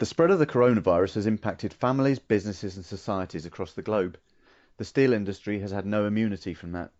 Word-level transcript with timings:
The 0.00 0.06
spread 0.06 0.30
of 0.30 0.38
the 0.38 0.46
coronavirus 0.46 1.16
has 1.16 1.26
impacted 1.26 1.74
families, 1.74 2.18
businesses, 2.18 2.74
and 2.76 2.86
societies 2.86 3.44
across 3.44 3.74
the 3.74 3.82
globe. 3.82 4.16
The 4.78 4.84
steel 4.86 5.12
industry 5.12 5.60
has 5.60 5.72
had 5.72 5.84
no 5.84 6.06
immunity 6.06 6.54
from 6.54 6.72
that. 6.72 6.90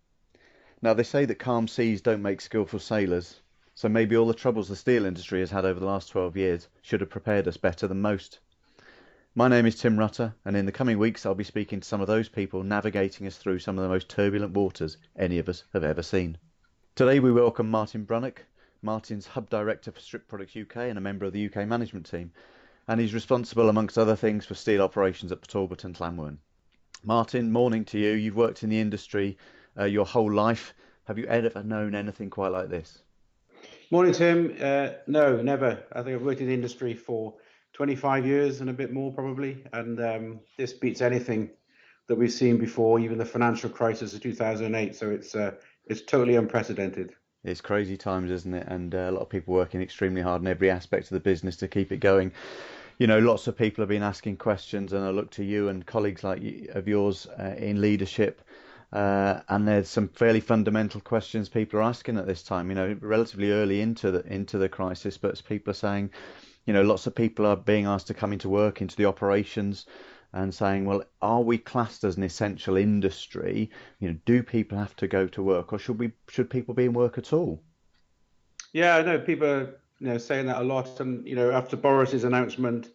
Now, 0.83 0.93
they 0.93 1.03
say 1.03 1.25
that 1.25 1.39
calm 1.39 1.67
seas 1.67 2.03
don't 2.03 2.21
make 2.21 2.43
skillful 2.43 2.79
sailors, 2.79 3.41
so 3.75 3.89
maybe 3.89 4.15
all 4.15 4.27
the 4.27 4.35
troubles 4.35 4.69
the 4.69 4.77
steel 4.77 5.07
industry 5.07 5.41
has 5.41 5.51
had 5.51 5.65
over 5.65 5.81
the 5.81 5.87
last 5.87 6.11
12 6.11 6.37
years 6.37 6.69
should 6.83 7.01
have 7.01 7.09
prepared 7.09 7.49
us 7.49 7.57
better 7.57 7.89
than 7.89 8.03
most. 8.03 8.39
My 9.35 9.49
name 9.49 9.65
is 9.65 9.77
Tim 9.77 9.99
Rutter, 9.99 10.35
and 10.45 10.55
in 10.55 10.67
the 10.67 10.71
coming 10.71 10.99
weeks, 10.99 11.25
I'll 11.25 11.35
be 11.35 11.43
speaking 11.43 11.81
to 11.81 11.89
some 11.89 12.03
of 12.03 12.07
those 12.07 12.29
people 12.29 12.63
navigating 12.63 13.27
us 13.27 13.39
through 13.39 13.61
some 13.61 13.79
of 13.79 13.83
the 13.83 13.89
most 13.89 14.11
turbulent 14.11 14.53
waters 14.53 14.99
any 15.17 15.39
of 15.39 15.49
us 15.49 15.65
have 15.73 15.85
ever 15.85 16.03
seen. 16.03 16.37
Today, 16.97 17.19
we 17.19 17.33
welcome 17.33 17.71
Martin 17.71 18.05
Brunnock. 18.05 18.45
Martin's 18.83 19.27
Hub 19.27 19.49
Director 19.49 19.91
for 19.91 20.01
Strip 20.01 20.29
Products 20.29 20.55
UK 20.55 20.77
and 20.77 20.99
a 20.99 21.03
member 21.03 21.25
of 21.25 21.33
the 21.33 21.47
UK 21.47 21.67
management 21.67 22.05
team 22.05 22.33
and 22.91 23.01
he's 23.01 23.15
responsible, 23.15 23.69
amongst 23.69 23.97
other 23.97 24.17
things, 24.17 24.45
for 24.45 24.57
steel 24.57 24.83
operations 24.83 25.31
at 25.31 25.41
Talbot 25.47 25.85
and 25.85 25.95
Llanwern. 25.95 26.39
Martin, 27.05 27.53
morning 27.53 27.85
to 27.85 28.01
you. 28.01 28.11
You've 28.11 28.35
worked 28.35 28.65
in 28.65 28.69
the 28.69 28.81
industry 28.81 29.39
uh, 29.79 29.85
your 29.85 30.05
whole 30.05 30.33
life. 30.33 30.75
Have 31.05 31.17
you 31.17 31.25
ever 31.27 31.63
known 31.63 31.95
anything 31.95 32.31
quite 32.31 32.51
like 32.51 32.69
this? 32.69 32.99
Morning, 33.93 34.13
Tim. 34.13 34.57
Uh, 34.61 34.89
no, 35.07 35.41
never. 35.41 35.85
I 35.93 36.03
think 36.03 36.17
I've 36.17 36.23
worked 36.23 36.41
in 36.41 36.49
the 36.49 36.53
industry 36.53 36.95
for 36.95 37.35
25 37.75 38.27
years 38.27 38.61
and 38.61 38.69
a 38.69 38.73
bit 38.73 38.93
more, 38.93 39.13
probably, 39.13 39.63
and 39.73 40.01
um, 40.01 40.41
this 40.59 40.73
beats 40.73 41.01
anything 41.01 41.51
that 42.09 42.17
we've 42.17 42.33
seen 42.33 42.59
before, 42.59 42.99
even 42.99 43.19
the 43.19 43.25
financial 43.25 43.71
crisis 43.71 44.15
of 44.15 44.21
2008. 44.21 44.97
So 44.97 45.11
it's 45.11 45.37
uh, 45.37 45.53
it's 45.87 46.03
totally 46.03 46.35
unprecedented. 46.35 47.13
It's 47.45 47.61
crazy 47.61 47.97
times, 47.97 48.33
isn't 48.33 48.53
it? 48.53 48.67
And 48.67 48.93
uh, 48.97 48.99
a 48.99 49.13
lot 49.13 49.23
of 49.23 49.31
people 49.31 49.55
working 49.55 49.81
extremely 49.81 50.23
hard 50.23 50.43
in 50.43 50.49
every 50.49 50.71
aspect 50.71 51.05
of 51.05 51.11
the 51.11 51.21
business 51.21 51.57
to 51.59 51.69
keep 51.69 51.93
it 51.93 51.99
going 51.99 52.33
you 53.01 53.07
know, 53.07 53.19
lots 53.19 53.47
of 53.47 53.57
people 53.57 53.81
have 53.81 53.89
been 53.89 54.03
asking 54.03 54.37
questions, 54.37 54.93
and 54.93 55.03
I 55.03 55.09
look 55.09 55.31
to 55.31 55.43
you 55.43 55.71
and 55.71 55.87
colleagues 55.87 56.23
like 56.23 56.43
of 56.75 56.87
yours 56.87 57.27
uh, 57.27 57.55
in 57.57 57.81
leadership. 57.81 58.43
Uh, 58.93 59.41
and 59.49 59.67
there's 59.67 59.89
some 59.89 60.09
fairly 60.09 60.41
fundamental 60.41 61.01
questions 61.01 61.49
people 61.49 61.81
are 61.81 61.85
asking 61.85 62.19
at 62.19 62.27
this 62.27 62.43
time. 62.43 62.69
You 62.69 62.75
know, 62.75 62.99
relatively 63.01 63.53
early 63.53 63.81
into 63.81 64.11
the 64.11 64.23
into 64.31 64.59
the 64.59 64.69
crisis, 64.69 65.17
but 65.17 65.43
people 65.49 65.71
are 65.71 65.75
saying, 65.75 66.11
you 66.67 66.75
know, 66.75 66.83
lots 66.83 67.07
of 67.07 67.15
people 67.15 67.47
are 67.47 67.57
being 67.57 67.87
asked 67.87 68.09
to 68.09 68.15
come 68.15 68.35
into 68.35 68.51
work, 68.51 68.83
into 68.83 68.97
the 68.97 69.07
operations, 69.07 69.87
and 70.35 70.55
saying, 70.55 70.85
well, 70.85 71.03
are 71.23 71.41
we 71.41 71.57
classed 71.57 72.05
as 72.05 72.19
an 72.19 72.23
essential 72.23 72.77
industry? 72.77 73.71
You 74.01 74.09
know, 74.09 74.19
do 74.27 74.43
people 74.43 74.77
have 74.77 74.95
to 74.97 75.09
go 75.09 75.27
to 75.29 75.43
work, 75.43 75.73
or 75.73 75.79
should 75.79 75.99
we 75.99 76.13
should 76.29 76.51
people 76.51 76.75
be 76.75 76.85
in 76.85 76.93
work 76.93 77.17
at 77.17 77.33
all? 77.33 77.63
Yeah, 78.75 78.97
I 78.97 79.03
know 79.03 79.19
people 79.19 79.49
are 79.49 79.81
you 80.01 80.09
know, 80.09 80.19
saying 80.19 80.47
that 80.47 80.61
a 80.61 80.65
lot. 80.65 81.01
And 81.01 81.27
you 81.27 81.37
know, 81.37 81.51
after 81.51 81.77
Boris's 81.77 82.25
announcement, 82.25 82.91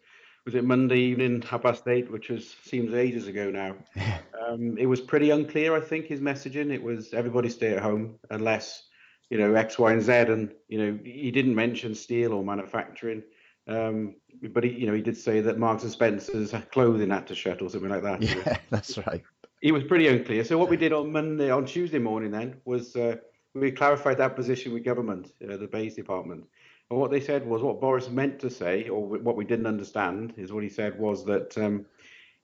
was 0.46 0.56
it 0.56 0.64
Monday 0.64 1.00
evening, 1.00 1.42
half 1.42 1.64
past 1.64 1.88
eight, 1.88 2.12
which 2.12 2.30
was 2.30 2.56
seems 2.64 2.94
ages 2.94 3.28
ago 3.28 3.50
now. 3.50 3.76
um, 4.48 4.78
it 4.78 4.88
was 4.88 5.02
pretty 5.02 5.30
unclear. 5.30 5.76
I 5.76 5.80
think 5.80 6.06
his 6.06 6.20
messaging. 6.20 6.74
It 6.74 6.82
was 6.82 7.14
everybody 7.14 7.50
stay 7.50 7.74
at 7.76 7.82
home 7.82 8.16
unless 8.30 8.84
you 9.30 9.38
know 9.38 9.54
X, 9.54 9.80
Y, 9.80 9.94
and 9.94 10.02
Z. 10.02 10.12
And 10.12 10.52
you 10.68 10.78
know, 10.78 11.00
he 11.04 11.32
didn't 11.32 11.56
mention 11.56 11.96
steel 11.96 12.34
or 12.34 12.44
manufacturing. 12.44 13.24
Um, 13.68 14.16
but 14.52 14.64
he, 14.64 14.72
you 14.72 14.88
know, 14.88 14.94
he 14.94 15.02
did 15.02 15.18
say 15.18 15.42
that 15.42 15.58
Marks 15.58 15.84
and 15.84 15.92
Spencer's 15.92 16.54
clothing 16.72 17.10
had 17.10 17.26
to 17.28 17.36
shut 17.36 17.62
or 17.62 17.70
something 17.70 17.90
like 17.90 18.04
that. 18.04 18.22
Yeah, 18.22 18.58
that's 18.70 18.98
right. 19.00 19.24
He 19.62 19.72
was 19.72 19.84
pretty 19.84 20.08
unclear. 20.08 20.44
So 20.44 20.58
what 20.60 20.70
we 20.70 20.78
did 20.78 20.94
on 20.94 21.12
Monday, 21.12 21.50
on 21.50 21.66
Tuesday 21.66 21.98
morning, 21.98 22.30
then 22.30 22.58
was 22.66 22.96
uh, 22.96 23.16
we 23.56 23.72
clarified 23.72 24.18
that 24.20 24.36
position 24.36 24.74
with 24.74 24.84
government, 24.84 25.32
uh, 25.44 25.58
the 25.58 25.68
BEIS 25.68 25.96
department. 25.96 26.46
And 26.90 27.00
what 27.00 27.12
they 27.12 27.20
said 27.20 27.48
was 27.48 27.62
what 27.62 27.82
Boris 27.82 28.10
meant 28.10 28.40
to 28.40 28.50
say, 28.50 28.88
or 28.90 29.04
what 29.06 29.36
we 29.36 29.46
didn't 29.46 29.66
understand, 29.66 30.34
is 30.38 30.52
what 30.52 30.64
he 30.64 30.70
said 30.70 31.00
was 31.00 31.26
that 31.26 31.58
um, 31.58 31.86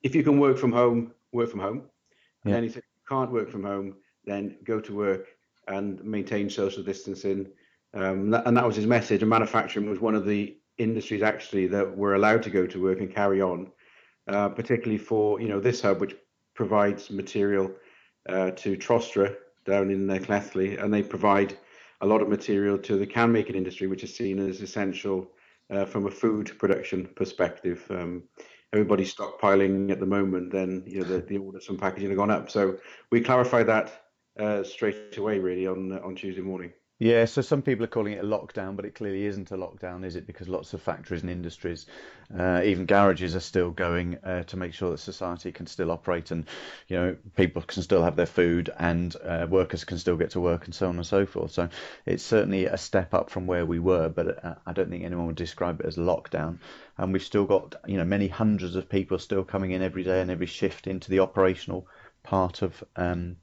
if 0.02 0.16
you 0.16 0.24
can 0.24 0.40
work 0.40 0.58
from 0.58 0.72
home, 0.72 1.14
work 1.32 1.50
from 1.50 1.60
home. 1.60 1.84
Yeah. 2.44 2.54
Then 2.54 2.64
he 2.64 2.70
said, 2.70 2.80
if 2.80 2.86
you 2.96 3.16
can't 3.16 3.32
work 3.32 3.50
from 3.50 3.64
home, 3.64 3.96
then 4.26 4.58
go 4.64 4.80
to 4.80 4.96
work 4.96 5.28
and 5.68 6.04
maintain 6.04 6.50
social 6.50 6.84
distancing. 6.84 7.48
Um, 7.94 8.34
and 8.34 8.58
that 8.58 8.66
was 8.66 8.76
his 8.76 8.88
message. 8.88 9.22
And 9.22 9.30
manufacturing 9.30 9.90
was 9.90 10.00
one 10.00 10.16
of 10.16 10.26
the 10.26 10.58
industries 10.78 11.22
actually 11.22 11.68
that 11.68 11.96
were 11.96 12.16
allowed 12.16 12.44
to 12.44 12.50
go 12.50 12.66
to 12.66 12.82
work 12.82 13.00
and 13.00 13.14
carry 13.14 13.42
on, 13.42 13.72
uh, 14.28 14.50
particularly 14.50 14.98
for 14.98 15.40
you 15.40 15.48
know 15.48 15.60
this 15.60 15.82
hub, 15.82 16.02
which 16.02 16.16
provides 16.56 17.10
material 17.10 17.72
uh, 18.30 18.52
to 18.52 18.76
Trostre 18.76 19.36
down 19.66 19.92
in 19.92 20.10
uh, 20.10 20.16
Llanelli, 20.16 20.82
and 20.82 20.94
they 20.94 21.04
provide 21.04 21.58
a 22.02 22.06
lot 22.06 22.22
of 22.22 22.30
material 22.30 22.78
to 22.78 22.98
the 22.98 23.06
can 23.06 23.32
making 23.32 23.56
industry, 23.56 23.88
which 23.88 24.04
is 24.04 24.16
seen 24.16 24.40
as 24.40 24.62
essential 24.62 25.32
uh, 25.70 25.86
from 25.86 26.08
a 26.08 26.12
food 26.12 26.52
production 26.60 27.08
perspective. 27.16 27.86
Um, 27.90 28.24
everybody's 28.74 29.14
stockpiling 29.14 29.92
at 29.92 30.00
the 30.00 30.06
moment, 30.06 30.52
then 30.52 30.84
you 30.86 31.02
know 31.02 31.08
the, 31.08 31.20
the 31.20 31.38
orders 31.38 31.66
from 31.66 31.78
packaging 31.78 32.10
have 32.10 32.18
gone 32.18 32.32
up. 32.32 32.50
So 32.50 32.78
we 33.12 33.22
clarified 33.22 33.68
that 33.68 34.06
uh, 34.40 34.64
straight 34.64 35.18
away, 35.18 35.40
really, 35.40 35.68
on 35.68 35.98
on 36.00 36.16
Tuesday 36.16 36.42
morning. 36.42 36.72
Yeah, 37.02 37.26
so 37.26 37.42
some 37.42 37.64
people 37.64 37.84
are 37.84 37.88
calling 37.88 38.14
it 38.14 38.24
a 38.24 38.28
lockdown, 38.28 38.76
but 38.76 38.86
it 38.86 38.94
clearly 38.94 39.26
isn't 39.26 39.50
a 39.50 39.58
lockdown, 39.58 40.06
is 40.06 40.16
it? 40.16 40.28
Because 40.28 40.48
lots 40.48 40.76
of 40.76 40.84
factories 40.84 41.24
and 41.24 41.32
industries, 41.32 41.88
uh, 42.38 42.62
even 42.64 42.86
garages, 42.86 43.36
are 43.36 43.40
still 43.40 43.72
going 43.72 44.20
uh, 44.24 44.44
to 44.44 44.56
make 44.56 44.72
sure 44.72 44.92
that 44.92 45.00
society 45.00 45.52
can 45.52 45.66
still 45.66 45.90
operate, 45.90 46.30
and 46.30 46.46
you 46.90 46.96
know 46.96 47.18
people 47.36 47.64
can 47.64 47.82
still 47.82 48.04
have 48.04 48.16
their 48.16 48.28
food, 48.28 48.70
and 48.78 49.16
uh, 49.26 49.48
workers 49.50 49.84
can 49.84 49.98
still 49.98 50.16
get 50.16 50.30
to 50.30 50.40
work, 50.40 50.66
and 50.66 50.76
so 50.76 50.90
on 50.90 50.96
and 50.98 51.08
so 51.08 51.26
forth. 51.26 51.50
So 51.50 51.70
it's 52.06 52.22
certainly 52.22 52.68
a 52.68 52.78
step 52.78 53.16
up 53.16 53.32
from 53.32 53.48
where 53.48 53.66
we 53.66 53.80
were, 53.80 54.08
but 54.08 54.46
uh, 54.46 54.54
I 54.68 54.72
don't 54.72 54.92
think 54.92 55.04
anyone 55.04 55.26
would 55.26 55.36
describe 55.36 55.80
it 55.80 55.88
as 55.88 55.98
a 55.98 56.02
lockdown. 56.02 56.60
And 57.00 57.12
we've 57.12 57.24
still 57.24 57.46
got 57.46 57.74
you 57.88 57.98
know 57.98 58.06
many 58.06 58.28
hundreds 58.28 58.76
of 58.76 58.88
people 58.88 59.18
still 59.18 59.44
coming 59.44 59.72
in 59.72 59.82
every 59.82 60.04
day 60.04 60.22
and 60.22 60.30
every 60.30 60.46
shift 60.46 60.86
into 60.86 61.10
the 61.10 61.22
operational 61.22 61.88
part 62.22 62.62
of 62.62 62.84
um, 62.96 63.38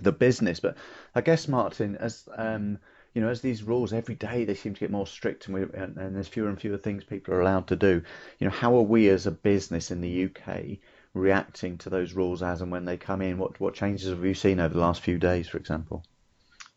the 0.00 0.12
business. 0.12 0.60
But 0.60 0.76
I 1.14 1.20
guess 1.20 1.48
Martin, 1.48 1.96
as 1.96 2.28
um, 2.36 2.78
you 3.14 3.22
know, 3.22 3.28
as 3.28 3.40
these 3.40 3.62
rules 3.62 3.92
every 3.92 4.16
day 4.16 4.44
they 4.44 4.54
seem 4.54 4.74
to 4.74 4.80
get 4.80 4.90
more 4.90 5.06
strict, 5.06 5.46
and, 5.46 5.54
we, 5.54 5.62
and, 5.62 5.96
and 5.96 6.16
there's 6.16 6.28
fewer 6.28 6.48
and 6.48 6.60
fewer 6.60 6.76
things 6.76 7.04
people 7.04 7.32
are 7.34 7.40
allowed 7.40 7.68
to 7.68 7.76
do. 7.76 8.02
You 8.38 8.46
know, 8.46 8.52
how 8.52 8.76
are 8.76 8.82
we 8.82 9.08
as 9.08 9.26
a 9.26 9.30
business 9.30 9.90
in 9.90 10.00
the 10.00 10.24
UK 10.24 10.78
reacting 11.14 11.78
to 11.78 11.90
those 11.90 12.12
rules 12.12 12.42
as 12.42 12.60
and 12.60 12.72
when 12.72 12.84
they 12.84 12.96
come 12.96 13.22
in? 13.22 13.38
What 13.38 13.58
what 13.60 13.74
changes 13.74 14.08
have 14.08 14.24
you 14.24 14.34
seen 14.34 14.60
over 14.60 14.74
the 14.74 14.80
last 14.80 15.00
few 15.00 15.18
days, 15.18 15.48
for 15.48 15.58
example? 15.58 16.04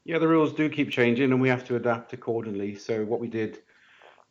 Yeah, 0.06 0.20
the 0.20 0.28
rules 0.28 0.54
do 0.54 0.70
keep 0.70 0.92
changing, 0.92 1.32
and 1.32 1.42
we 1.42 1.50
have 1.50 1.66
to 1.68 1.76
adapt 1.76 2.14
accordingly. 2.14 2.76
So 2.76 3.04
what 3.04 3.20
we 3.20 3.28
did. 3.28 3.60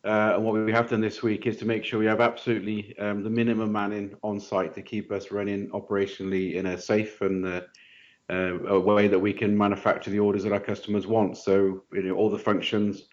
Uh, 0.05 0.35
and 0.35 0.45
what 0.45 0.53
we 0.53 0.71
have 0.71 0.89
done 0.89 1.01
this 1.01 1.21
week 1.21 1.47
is 1.47 1.57
to 1.57 1.65
make 1.65 1.83
sure 1.83 1.99
we 1.99 2.05
have 2.05 2.21
absolutely 2.21 2.97
um, 2.99 3.23
the 3.23 3.29
minimum 3.29 3.71
manning 3.71 4.15
on 4.23 4.39
site 4.39 4.73
to 4.73 4.81
keep 4.81 5.11
us 5.11 5.31
running 5.31 5.67
operationally 5.71 6.53
in 6.53 6.67
a 6.67 6.79
safe 6.79 7.19
and 7.21 7.45
uh, 7.45 7.61
uh, 8.29 8.59
a 8.67 8.79
way 8.79 9.07
that 9.07 9.19
we 9.19 9.33
can 9.33 9.57
manufacture 9.57 10.11
the 10.11 10.19
orders 10.19 10.43
that 10.43 10.53
our 10.53 10.59
customers 10.59 11.07
want. 11.07 11.37
So 11.37 11.83
you 11.93 12.03
know, 12.03 12.15
all 12.15 12.29
the 12.29 12.37
functions 12.37 13.03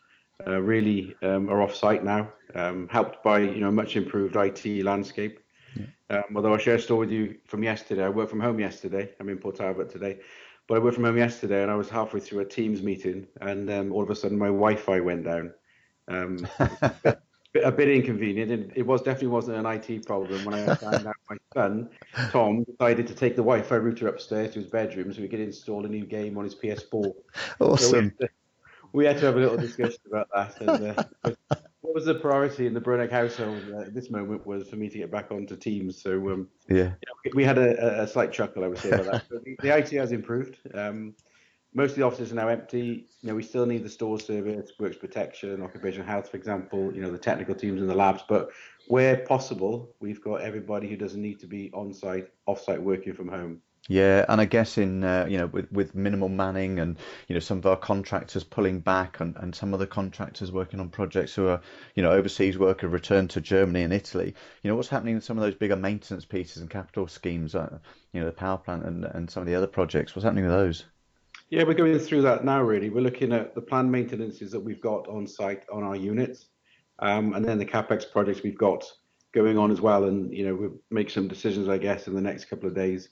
uh, 0.46 0.60
really 0.60 1.14
um, 1.22 1.48
are 1.48 1.62
off 1.62 1.74
site 1.74 2.04
now, 2.04 2.32
um, 2.54 2.88
helped 2.88 3.22
by 3.22 3.38
you 3.38 3.60
know 3.60 3.70
much 3.70 3.96
improved 3.96 4.36
IT 4.36 4.84
landscape. 4.84 5.40
Yeah. 5.76 5.86
Um, 6.10 6.36
although 6.36 6.54
I 6.54 6.58
share 6.58 6.76
a 6.76 6.80
story 6.80 7.06
with 7.06 7.10
you 7.10 7.36
from 7.46 7.62
yesterday, 7.62 8.04
I 8.04 8.08
worked 8.08 8.30
from 8.30 8.40
home 8.40 8.58
yesterday. 8.58 9.10
I'm 9.20 9.28
in 9.28 9.38
Port 9.38 9.56
Talbot 9.56 9.90
today, 9.90 10.18
but 10.68 10.76
I 10.76 10.78
worked 10.78 10.96
from 10.96 11.04
home 11.04 11.18
yesterday, 11.18 11.62
and 11.62 11.70
I 11.70 11.76
was 11.76 11.88
halfway 11.88 12.20
through 12.20 12.40
a 12.40 12.44
Teams 12.44 12.82
meeting, 12.82 13.26
and 13.40 13.70
um, 13.70 13.92
all 13.92 14.02
of 14.02 14.10
a 14.10 14.16
sudden 14.16 14.38
my 14.38 14.46
Wi-Fi 14.46 15.00
went 15.00 15.24
down. 15.24 15.54
A 17.62 17.70
bit 17.70 17.88
inconvenient. 17.88 18.50
and 18.50 18.72
it 18.74 18.84
was 18.84 19.00
definitely 19.02 19.28
wasn't 19.28 19.56
an 19.56 19.66
IT 19.66 20.06
problem 20.06 20.44
when 20.44 20.54
I 20.54 20.74
found 20.74 21.06
out 21.06 21.14
my 21.30 21.36
son 21.54 21.88
Tom 22.30 22.64
decided 22.64 23.06
to 23.06 23.14
take 23.14 23.36
the 23.36 23.42
Wi-Fi 23.42 23.76
router 23.76 24.08
upstairs 24.08 24.54
to 24.54 24.60
his 24.60 24.68
bedroom 24.68 25.12
so 25.12 25.22
he 25.22 25.28
could 25.28 25.40
install 25.40 25.84
a 25.86 25.88
new 25.88 26.04
game 26.04 26.36
on 26.36 26.44
his 26.44 26.54
PS4. 26.54 27.12
Awesome. 27.60 28.12
So 28.20 28.26
we, 28.92 29.04
had 29.04 29.18
to, 29.18 29.26
have 29.26 29.36
a 29.36 29.40
little 29.40 29.56
discussion 29.56 30.00
about 30.06 30.28
that. 30.34 30.60
And, 30.60 30.98
uh, 30.98 31.34
what 31.80 31.94
was 31.94 32.06
the 32.06 32.14
priority 32.14 32.66
in 32.66 32.74
the 32.74 32.80
Brunnock 32.80 33.10
household 33.10 33.62
uh, 33.72 33.82
at 33.82 33.94
this 33.94 34.10
moment 34.10 34.44
was 34.44 34.68
for 34.68 34.76
me 34.76 34.88
to 34.88 34.98
get 34.98 35.12
back 35.12 35.30
onto 35.30 35.54
Teams. 35.54 36.02
So 36.02 36.12
um, 36.30 36.48
yeah, 36.68 36.76
you 36.76 36.82
know, 36.84 37.32
we 37.34 37.44
had 37.44 37.58
a, 37.58 38.02
a, 38.02 38.06
slight 38.08 38.32
chuckle, 38.32 38.64
I 38.64 38.68
would 38.68 38.78
say, 38.78 38.90
about 38.90 39.04
that. 39.04 39.28
the, 39.28 39.56
the, 39.60 39.78
IT 39.78 39.90
has 39.90 40.10
improved. 40.10 40.56
Um, 40.74 41.14
most 41.74 41.90
of 41.90 41.96
the 41.96 42.02
offices 42.02 42.32
are 42.32 42.36
now 42.36 42.48
empty. 42.48 43.06
You 43.20 43.28
know, 43.28 43.34
we 43.34 43.42
still 43.42 43.66
need 43.66 43.82
the 43.82 43.88
store 43.88 44.18
service, 44.20 44.72
works 44.78 44.96
protection, 44.96 45.60
occupational 45.60 46.06
health, 46.06 46.30
for 46.30 46.36
example. 46.36 46.94
You 46.94 47.02
know, 47.02 47.10
the 47.10 47.18
technical 47.18 47.54
teams 47.54 47.80
in 47.80 47.88
the 47.88 47.94
labs. 47.94 48.22
But 48.28 48.50
where 48.86 49.18
possible, 49.18 49.94
we've 50.00 50.22
got 50.22 50.40
everybody 50.40 50.88
who 50.88 50.96
doesn't 50.96 51.20
need 51.20 51.40
to 51.40 51.46
be 51.46 51.70
on 51.74 51.92
site, 51.92 52.28
off 52.46 52.62
site, 52.62 52.80
working 52.80 53.12
from 53.12 53.28
home. 53.28 53.60
Yeah, 53.88 54.24
and 54.30 54.40
I 54.40 54.46
guess 54.46 54.78
in 54.78 55.04
uh, 55.04 55.26
you 55.28 55.36
know 55.36 55.46
with 55.46 55.70
with 55.70 55.94
minimal 55.94 56.30
manning 56.30 56.78
and 56.78 56.96
you 57.28 57.34
know 57.34 57.40
some 57.40 57.58
of 57.58 57.66
our 57.66 57.76
contractors 57.76 58.42
pulling 58.42 58.80
back 58.80 59.20
and, 59.20 59.36
and 59.36 59.54
some 59.54 59.74
of 59.74 59.80
the 59.80 59.86
contractors 59.86 60.50
working 60.50 60.80
on 60.80 60.88
projects 60.88 61.34
who 61.34 61.48
are 61.48 61.60
you 61.94 62.02
know 62.02 62.10
overseas 62.10 62.56
work 62.56 62.80
have 62.80 62.94
returned 62.94 63.28
to 63.30 63.42
Germany 63.42 63.82
and 63.82 63.92
Italy. 63.92 64.34
You 64.62 64.70
know 64.70 64.76
what's 64.76 64.88
happening 64.88 65.16
with 65.16 65.24
some 65.24 65.36
of 65.36 65.42
those 65.42 65.54
bigger 65.54 65.76
maintenance 65.76 66.24
pieces 66.24 66.62
and 66.62 66.70
capital 66.70 67.08
schemes, 67.08 67.54
uh, 67.54 67.78
you 68.12 68.20
know 68.20 68.26
the 68.26 68.32
power 68.32 68.56
plant 68.56 68.84
and 68.84 69.04
and 69.04 69.30
some 69.30 69.42
of 69.42 69.46
the 69.46 69.54
other 69.54 69.66
projects. 69.66 70.16
What's 70.16 70.24
happening 70.24 70.44
with 70.44 70.54
those? 70.54 70.86
Yeah, 71.50 71.64
we're 71.64 71.74
going 71.74 71.98
through 71.98 72.22
that 72.22 72.44
now, 72.44 72.62
really. 72.62 72.90
We're 72.90 73.02
looking 73.02 73.32
at 73.32 73.54
the 73.54 73.60
planned 73.60 73.92
maintenances 73.92 74.50
that 74.52 74.60
we've 74.60 74.80
got 74.80 75.06
on 75.08 75.26
site 75.26 75.64
on 75.70 75.82
our 75.82 75.96
units, 75.96 76.46
um, 77.00 77.34
and 77.34 77.44
then 77.44 77.58
the 77.58 77.66
CapEx 77.66 78.10
projects 78.10 78.42
we've 78.42 78.58
got 78.58 78.84
going 79.32 79.58
on 79.58 79.70
as 79.70 79.80
well, 79.80 80.04
and 80.04 80.32
you 80.32 80.46
know 80.46 80.54
we'll 80.54 80.80
make 80.90 81.10
some 81.10 81.28
decisions, 81.28 81.68
I 81.68 81.78
guess, 81.78 82.06
in 82.06 82.14
the 82.14 82.20
next 82.20 82.46
couple 82.46 82.68
of 82.68 82.74
days 82.74 83.10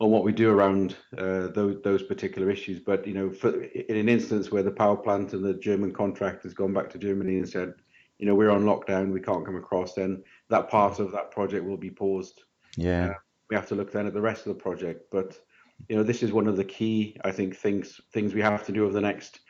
on 0.00 0.10
what 0.10 0.24
we 0.24 0.32
do 0.32 0.50
around 0.50 0.96
uh, 1.16 1.46
those 1.48 1.80
those 1.82 2.02
particular 2.02 2.50
issues. 2.50 2.80
But 2.80 3.06
you 3.06 3.14
know, 3.14 3.30
for, 3.30 3.62
in 3.62 3.96
an 3.96 4.08
instance 4.08 4.50
where 4.50 4.62
the 4.62 4.70
power 4.70 4.96
plant 4.96 5.32
and 5.32 5.44
the 5.44 5.54
German 5.54 5.92
contract 5.92 6.42
has 6.42 6.54
gone 6.54 6.72
back 6.72 6.90
to 6.90 6.98
Germany 6.98 7.38
and 7.38 7.48
said, 7.48 7.74
you 8.18 8.26
know, 8.26 8.34
we're 8.34 8.50
on 8.50 8.64
lockdown, 8.64 9.12
we 9.12 9.20
can't 9.20 9.46
come 9.46 9.56
across, 9.56 9.94
then 9.94 10.22
that 10.50 10.68
part 10.68 10.98
of 10.98 11.12
that 11.12 11.30
project 11.30 11.64
will 11.64 11.76
be 11.76 11.90
paused. 11.90 12.42
Yeah. 12.76 13.10
Uh, 13.10 13.14
we 13.48 13.56
have 13.56 13.68
to 13.68 13.74
look 13.74 13.92
then 13.92 14.06
at 14.06 14.14
the 14.14 14.20
rest 14.20 14.46
of 14.46 14.56
the 14.56 14.62
project. 14.62 15.06
But 15.10 15.38
you 15.88 15.96
know, 15.96 16.02
this 16.02 16.22
is 16.22 16.32
one 16.32 16.46
of 16.46 16.56
the 16.56 16.64
key, 16.64 17.16
I 17.24 17.30
think, 17.30 17.56
things 17.56 18.00
things 18.12 18.34
we 18.34 18.40
have 18.40 18.64
to 18.66 18.72
do 18.72 18.84
over 18.84 18.92
the 18.92 19.00
next 19.00 19.40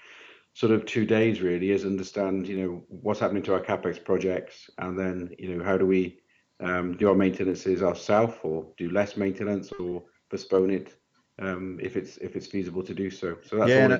sort 0.54 0.72
of 0.72 0.84
two 0.84 1.04
days. 1.04 1.40
Really, 1.40 1.70
is 1.70 1.84
understand, 1.84 2.46
you 2.48 2.58
know, 2.58 2.84
what's 2.88 3.20
happening 3.20 3.42
to 3.44 3.54
our 3.54 3.60
capex 3.60 4.02
projects, 4.02 4.70
and 4.78 4.98
then 4.98 5.34
you 5.38 5.54
know, 5.56 5.64
how 5.64 5.76
do 5.76 5.86
we 5.86 6.20
um, 6.60 6.96
do 6.96 7.08
our 7.08 7.14
maintenances 7.14 7.82
ourselves, 7.82 8.34
or 8.42 8.66
do 8.76 8.90
less 8.90 9.16
maintenance, 9.16 9.72
or 9.72 10.04
postpone 10.30 10.70
it 10.70 10.94
um, 11.40 11.78
if 11.82 11.96
it's 11.96 12.16
if 12.18 12.36
it's 12.36 12.46
feasible 12.46 12.82
to 12.82 12.94
do 12.94 13.10
so. 13.10 13.36
So 13.44 13.56
that's 13.56 13.70
yeah, 13.70 13.88
all. 13.88 13.98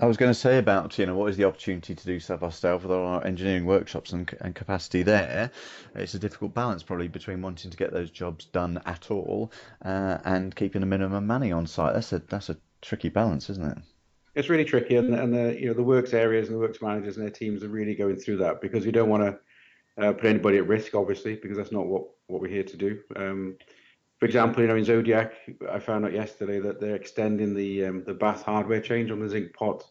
I 0.00 0.06
was 0.06 0.16
going 0.16 0.30
to 0.30 0.38
say 0.38 0.58
about 0.58 0.98
you 0.98 1.06
know 1.06 1.14
what 1.14 1.30
is 1.30 1.36
the 1.36 1.44
opportunity 1.44 1.94
to 1.94 2.06
do 2.06 2.18
stuff 2.18 2.42
ourselves 2.42 2.84
with 2.84 2.92
our 2.92 3.24
engineering 3.24 3.66
workshops 3.66 4.12
and, 4.12 4.30
and 4.40 4.54
capacity 4.54 5.02
there. 5.02 5.50
It's 5.94 6.14
a 6.14 6.18
difficult 6.18 6.54
balance 6.54 6.82
probably 6.82 7.08
between 7.08 7.42
wanting 7.42 7.70
to 7.70 7.76
get 7.76 7.92
those 7.92 8.10
jobs 8.10 8.46
done 8.46 8.80
at 8.86 9.10
all 9.10 9.52
uh, 9.84 10.18
and 10.24 10.54
keeping 10.54 10.82
a 10.82 10.86
minimum 10.86 11.26
money 11.26 11.52
on 11.52 11.66
site. 11.66 11.94
That's 11.94 12.12
a 12.12 12.18
that's 12.20 12.48
a 12.48 12.56
tricky 12.80 13.08
balance, 13.08 13.50
isn't 13.50 13.64
it? 13.64 13.78
It's 14.34 14.48
really 14.48 14.64
tricky, 14.64 14.96
and, 14.96 15.14
and 15.14 15.32
the 15.32 15.60
you 15.60 15.66
know 15.66 15.74
the 15.74 15.82
works 15.82 16.14
areas 16.14 16.48
and 16.48 16.56
the 16.56 16.60
works 16.60 16.80
managers 16.80 17.16
and 17.16 17.24
their 17.24 17.32
teams 17.32 17.62
are 17.62 17.68
really 17.68 17.94
going 17.94 18.16
through 18.16 18.38
that 18.38 18.60
because 18.60 18.86
we 18.86 18.92
don't 18.92 19.10
want 19.10 19.22
to 19.22 20.02
uh, 20.02 20.12
put 20.12 20.24
anybody 20.24 20.58
at 20.58 20.66
risk, 20.66 20.94
obviously, 20.94 21.36
because 21.36 21.56
that's 21.56 21.72
not 21.72 21.86
what 21.86 22.04
what 22.26 22.40
we're 22.40 22.48
here 22.48 22.64
to 22.64 22.76
do. 22.76 22.98
Um, 23.14 23.56
for 24.22 24.26
example, 24.26 24.62
you 24.62 24.68
know, 24.68 24.76
in 24.76 24.84
Zodiac, 24.84 25.32
I 25.68 25.80
found 25.80 26.04
out 26.04 26.12
yesterday 26.12 26.60
that 26.60 26.78
they're 26.80 26.94
extending 26.94 27.54
the 27.56 27.86
um, 27.86 28.04
the 28.04 28.14
bath 28.14 28.44
hardware 28.44 28.80
change 28.80 29.10
on 29.10 29.18
the 29.18 29.28
zinc 29.28 29.52
pot 29.52 29.82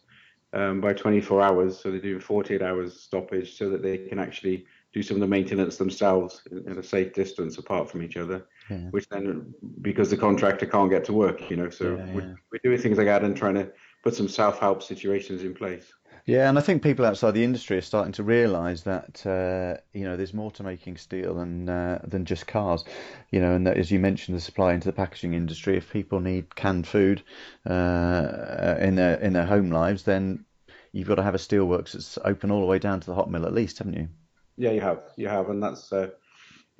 um, 0.54 0.80
by 0.80 0.94
24 0.94 1.42
hours. 1.42 1.78
So 1.78 1.90
they're 1.90 2.00
doing 2.00 2.18
48 2.18 2.62
hours 2.62 2.98
stoppage 2.98 3.58
so 3.58 3.68
that 3.68 3.82
they 3.82 3.98
can 3.98 4.18
actually 4.18 4.64
do 4.94 5.02
some 5.02 5.18
of 5.18 5.20
the 5.20 5.26
maintenance 5.26 5.76
themselves 5.76 6.40
in, 6.50 6.78
a 6.78 6.82
safe 6.82 7.12
distance 7.12 7.58
apart 7.58 7.90
from 7.90 8.02
each 8.02 8.16
other. 8.16 8.46
Yeah. 8.70 8.78
Which 8.88 9.06
then, 9.10 9.52
because 9.82 10.08
the 10.08 10.16
contractor 10.16 10.64
can't 10.64 10.88
get 10.88 11.04
to 11.04 11.12
work, 11.12 11.50
you 11.50 11.56
know, 11.58 11.68
so 11.68 11.96
yeah, 11.96 12.06
yeah. 12.06 12.14
We're, 12.14 12.36
we're 12.52 12.60
doing 12.64 12.78
things 12.78 12.96
like 12.96 13.08
that 13.08 13.24
and 13.24 13.36
trying 13.36 13.56
to 13.56 13.70
put 14.02 14.14
some 14.14 14.28
self-help 14.28 14.82
situations 14.82 15.42
in 15.42 15.52
place. 15.52 15.92
Yeah, 16.24 16.48
and 16.48 16.56
I 16.56 16.60
think 16.62 16.82
people 16.82 17.04
outside 17.04 17.32
the 17.32 17.42
industry 17.44 17.76
are 17.78 17.82
starting 17.82 18.12
to 18.12 18.22
realise 18.22 18.82
that 18.82 19.26
uh, 19.26 19.80
you 19.92 20.04
know 20.04 20.16
there's 20.16 20.34
more 20.34 20.52
to 20.52 20.62
making 20.62 20.96
steel 20.96 21.34
than 21.34 21.68
uh, 21.68 22.00
than 22.04 22.24
just 22.24 22.46
cars, 22.46 22.84
you 23.30 23.40
know, 23.40 23.54
and 23.54 23.66
that, 23.66 23.76
as 23.76 23.90
you 23.90 23.98
mentioned, 23.98 24.36
the 24.36 24.40
supply 24.40 24.72
into 24.72 24.86
the 24.86 24.92
packaging 24.92 25.34
industry. 25.34 25.76
If 25.76 25.90
people 25.90 26.20
need 26.20 26.54
canned 26.54 26.86
food 26.86 27.22
uh, 27.66 28.76
in 28.80 28.94
their 28.94 29.16
in 29.20 29.32
their 29.32 29.46
home 29.46 29.70
lives, 29.70 30.04
then 30.04 30.44
you've 30.92 31.08
got 31.08 31.16
to 31.16 31.24
have 31.24 31.34
a 31.34 31.38
steelworks 31.38 31.92
that's 31.92 32.18
open 32.24 32.50
all 32.52 32.60
the 32.60 32.66
way 32.66 32.78
down 32.78 33.00
to 33.00 33.06
the 33.06 33.14
hot 33.14 33.30
mill 33.30 33.46
at 33.46 33.52
least, 33.52 33.78
haven't 33.78 33.94
you? 33.94 34.08
Yeah, 34.56 34.70
you 34.70 34.80
have, 34.80 35.02
you 35.16 35.28
have, 35.28 35.50
and 35.50 35.62
that's 35.62 35.92
uh, 35.92 36.10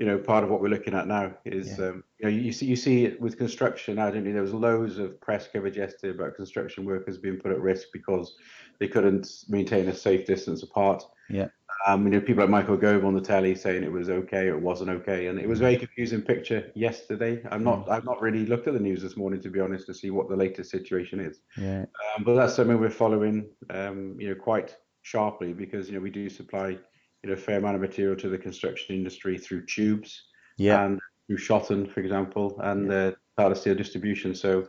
you 0.03 0.09
know 0.09 0.19
part 0.19 0.43
of 0.43 0.51
what 0.51 0.61
we're 0.61 0.67
looking 0.67 0.95
at 0.95 1.07
now 1.07 1.33
is 1.45 1.79
yeah. 1.79 1.91
um, 1.91 2.03
you 2.19 2.25
know 2.25 2.29
you 2.29 2.53
see 2.53 2.67
you 2.67 2.75
see 2.75 3.05
it 3.05 3.21
with 3.21 3.39
construction 3.39 3.95
now, 3.95 4.11
don't 4.11 4.27
you? 4.27 4.33
There 4.33 4.43
was 4.43 4.53
loads 4.53 4.99
of 4.99 5.21
press 5.21 5.47
coverage 5.47 5.77
yesterday 5.77 6.13
about 6.13 6.35
construction 6.35 6.85
workers 6.85 7.19
being 7.19 7.37
put 7.37 7.53
at 7.53 7.61
risk 7.61 7.87
because 7.93 8.35
they 8.81 8.89
couldn't 8.89 9.29
maintain 9.49 9.87
a 9.89 9.95
safe 9.95 10.27
distance 10.27 10.65
apart. 10.65 11.05
Yeah. 11.31 11.51
Um, 11.87 12.05
you 12.05 12.11
know, 12.11 12.21
people 12.21 12.43
like 12.43 12.51
Michael 12.51 12.77
Gove 12.77 13.05
on 13.05 13.15
the 13.15 13.21
telly 13.21 13.55
saying 13.55 13.85
it 13.85 13.93
was 13.93 14.11
okay 14.11 14.49
or 14.49 14.57
it 14.57 14.61
wasn't 14.61 14.91
okay, 14.91 15.29
and 15.29 15.39
it 15.39 15.49
was 15.49 15.61
a 15.61 15.63
very 15.63 15.77
confusing 15.77 16.21
picture 16.21 16.73
yesterday. 16.75 17.41
I'm 17.53 17.63
not, 17.63 17.87
mm. 17.87 17.93
I've 17.93 18.05
not 18.05 18.21
really 18.21 18.45
looked 18.45 18.67
at 18.67 18.75
the 18.75 18.81
news 18.81 19.03
this 19.03 19.17
morning 19.17 19.41
to 19.43 19.51
be 19.51 19.61
honest 19.61 19.87
to 19.87 19.95
see 19.95 20.11
what 20.11 20.29
the 20.29 20.37
latest 20.37 20.69
situation 20.73 21.21
is. 21.21 21.43
Yeah. 21.57 21.85
Um, 22.17 22.25
but 22.25 22.35
that's 22.35 22.57
something 22.57 22.81
we're 22.81 22.91
following, 22.91 23.47
um, 23.71 24.17
you 24.19 24.31
know, 24.31 24.35
quite 24.35 24.77
sharply 25.03 25.53
because 25.53 25.89
you 25.89 25.95
know 25.95 26.01
we 26.01 26.11
do 26.11 26.29
supply, 26.29 26.79
you 27.23 27.31
know, 27.31 27.35
a 27.35 27.37
fair 27.39 27.59
amount 27.59 27.77
of 27.77 27.81
material 27.81 28.17
to 28.17 28.29
the 28.29 28.39
construction 28.39 28.97
industry 28.97 29.39
through 29.39 29.67
tubes. 29.67 30.23
Yeah. 30.59 30.85
And 30.85 31.01
through 31.27 31.39
Shotton, 31.39 31.91
for 31.91 32.01
example, 32.01 32.61
and 32.63 32.91
the 32.91 33.17
uh, 33.39 33.43
Tata 33.43 33.55
Steel 33.55 33.75
distribution. 33.75 34.35
So 34.35 34.69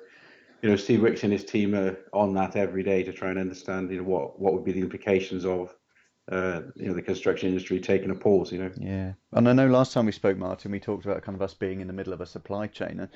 you 0.64 0.70
know, 0.70 0.78
Steve 0.78 1.02
Wicks 1.02 1.24
and 1.24 1.34
his 1.34 1.44
team 1.44 1.76
are 1.76 1.98
on 2.14 2.34
that 2.36 2.56
every 2.56 2.84
day 2.84 3.04
to 3.04 3.12
try 3.12 3.30
and 3.30 3.38
understand, 3.38 3.92
you 3.92 3.98
know, 3.98 4.04
what 4.04 4.40
what 4.40 4.54
would 4.54 4.64
be 4.64 4.72
the 4.72 4.80
implications 4.80 5.46
of, 5.46 5.76
uh, 6.32 6.62
you 6.76 6.88
know, 6.88 6.94
the 6.94 7.02
construction 7.02 7.50
industry 7.50 7.82
taking 7.82 8.10
a 8.10 8.16
pause. 8.16 8.52
You 8.52 8.60
know. 8.60 8.72
Yeah, 8.80 9.14
and 9.34 9.50
I 9.50 9.54
know 9.54 9.68
last 9.68 9.92
time 9.92 10.06
we 10.06 10.14
spoke, 10.14 10.38
Martin, 10.38 10.72
we 10.72 10.80
talked 10.80 11.04
about 11.06 11.22
kind 11.22 11.36
of 11.36 11.42
us 11.42 11.54
being 11.54 11.82
in 11.82 11.88
the 11.88 11.94
middle 11.94 12.14
of 12.14 12.22
a 12.22 12.26
supply 12.26 12.68
chain, 12.68 13.02
and 13.02 13.10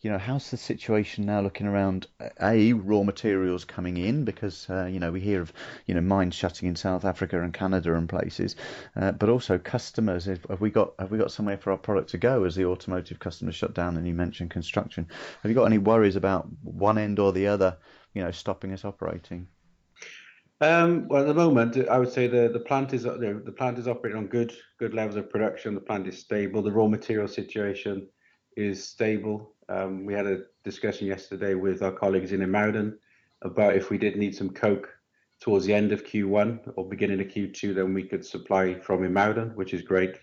you 0.00 0.10
know, 0.10 0.16
how's 0.16 0.50
the 0.50 0.56
situation 0.56 1.26
now 1.26 1.42
looking 1.42 1.66
around? 1.66 2.06
A 2.40 2.72
raw 2.72 3.02
materials 3.02 3.66
coming 3.66 3.98
in 3.98 4.24
because 4.24 4.68
uh, 4.70 4.86
you 4.86 4.98
know 4.98 5.12
we 5.12 5.20
hear 5.20 5.42
of 5.42 5.52
you 5.84 5.94
know 5.94 6.00
mines 6.00 6.34
shutting 6.34 6.66
in 6.66 6.74
South 6.74 7.04
Africa 7.04 7.42
and 7.42 7.52
Canada 7.52 7.94
and 7.94 8.08
places, 8.08 8.56
uh, 8.96 9.12
but 9.12 9.28
also 9.28 9.58
customers. 9.58 10.24
Have 10.24 10.60
we 10.60 10.70
got 10.70 10.94
have 10.98 11.10
we 11.10 11.18
got 11.18 11.32
somewhere 11.32 11.58
for 11.58 11.70
our 11.70 11.78
product 11.78 12.10
to 12.10 12.18
go 12.18 12.44
as 12.44 12.54
the 12.54 12.64
automotive 12.64 13.18
customers 13.18 13.54
shut 13.54 13.74
down? 13.74 13.98
And 13.98 14.06
you 14.06 14.14
mentioned 14.14 14.50
construction. 14.50 15.06
Have 15.42 15.50
you 15.50 15.54
got 15.54 15.66
any 15.66 15.78
worries 15.78 16.16
about 16.16 16.48
one 16.62 16.96
end 16.96 17.18
or 17.18 17.32
the 17.32 17.46
other? 17.46 17.76
You 18.14 18.22
know, 18.22 18.30
stopping 18.30 18.72
us 18.72 18.86
operating. 18.86 19.48
Um, 20.64 21.08
well, 21.08 21.20
at 21.20 21.26
the 21.26 21.34
moment, 21.34 21.76
I 21.88 21.98
would 21.98 22.12
say 22.12 22.26
the, 22.26 22.48
the 22.48 22.60
plant 22.60 22.94
is 22.94 23.04
you 23.04 23.18
know, 23.18 23.38
the 23.38 23.52
plant 23.52 23.78
is 23.78 23.86
operating 23.86 24.18
on 24.18 24.28
good 24.28 24.56
good 24.78 24.94
levels 24.94 25.16
of 25.16 25.28
production. 25.28 25.74
The 25.74 25.80
plant 25.80 26.06
is 26.06 26.18
stable. 26.18 26.62
The 26.62 26.72
raw 26.72 26.86
material 26.86 27.28
situation 27.28 28.08
is 28.56 28.82
stable. 28.82 29.54
Um, 29.68 30.06
we 30.06 30.14
had 30.14 30.26
a 30.26 30.44
discussion 30.64 31.06
yesterday 31.06 31.54
with 31.54 31.82
our 31.82 31.92
colleagues 31.92 32.32
in 32.32 32.40
IJmuiden 32.40 32.94
about 33.42 33.76
if 33.76 33.90
we 33.90 33.98
did 33.98 34.16
need 34.16 34.34
some 34.34 34.48
coke 34.48 34.88
towards 35.40 35.66
the 35.66 35.74
end 35.74 35.92
of 35.92 36.04
Q1 36.04 36.72
or 36.76 36.88
beginning 36.88 37.20
of 37.20 37.26
Q2, 37.26 37.74
then 37.74 37.92
we 37.92 38.04
could 38.04 38.24
supply 38.24 38.74
from 38.78 39.00
IJmuiden, 39.00 39.54
which 39.56 39.74
is 39.74 39.82
great. 39.82 40.16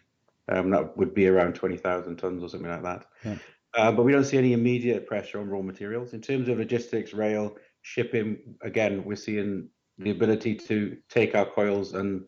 Um, 0.49 0.71
that 0.71 0.97
would 0.97 1.13
be 1.13 1.27
around 1.27 1.53
20,000 1.53 2.15
tons 2.17 2.41
or 2.41 2.49
something 2.49 2.69
like 2.69 2.83
that. 2.83 3.05
Yeah. 3.23 3.35
Uh, 3.75 3.91
but 3.91 4.03
we 4.03 4.11
don't 4.11 4.25
see 4.25 4.38
any 4.38 4.53
immediate 4.53 5.05
pressure 5.05 5.39
on 5.39 5.49
raw 5.49 5.61
materials. 5.61 6.13
In 6.13 6.21
terms 6.21 6.49
of 6.49 6.57
logistics, 6.57 7.13
rail, 7.13 7.57
shipping, 7.83 8.39
again, 8.61 9.03
we're 9.05 9.15
seeing 9.15 9.69
the 9.97 10.11
ability 10.11 10.55
to 10.55 10.97
take 11.09 11.35
our 11.35 11.45
coils 11.45 11.93
and 11.93 12.25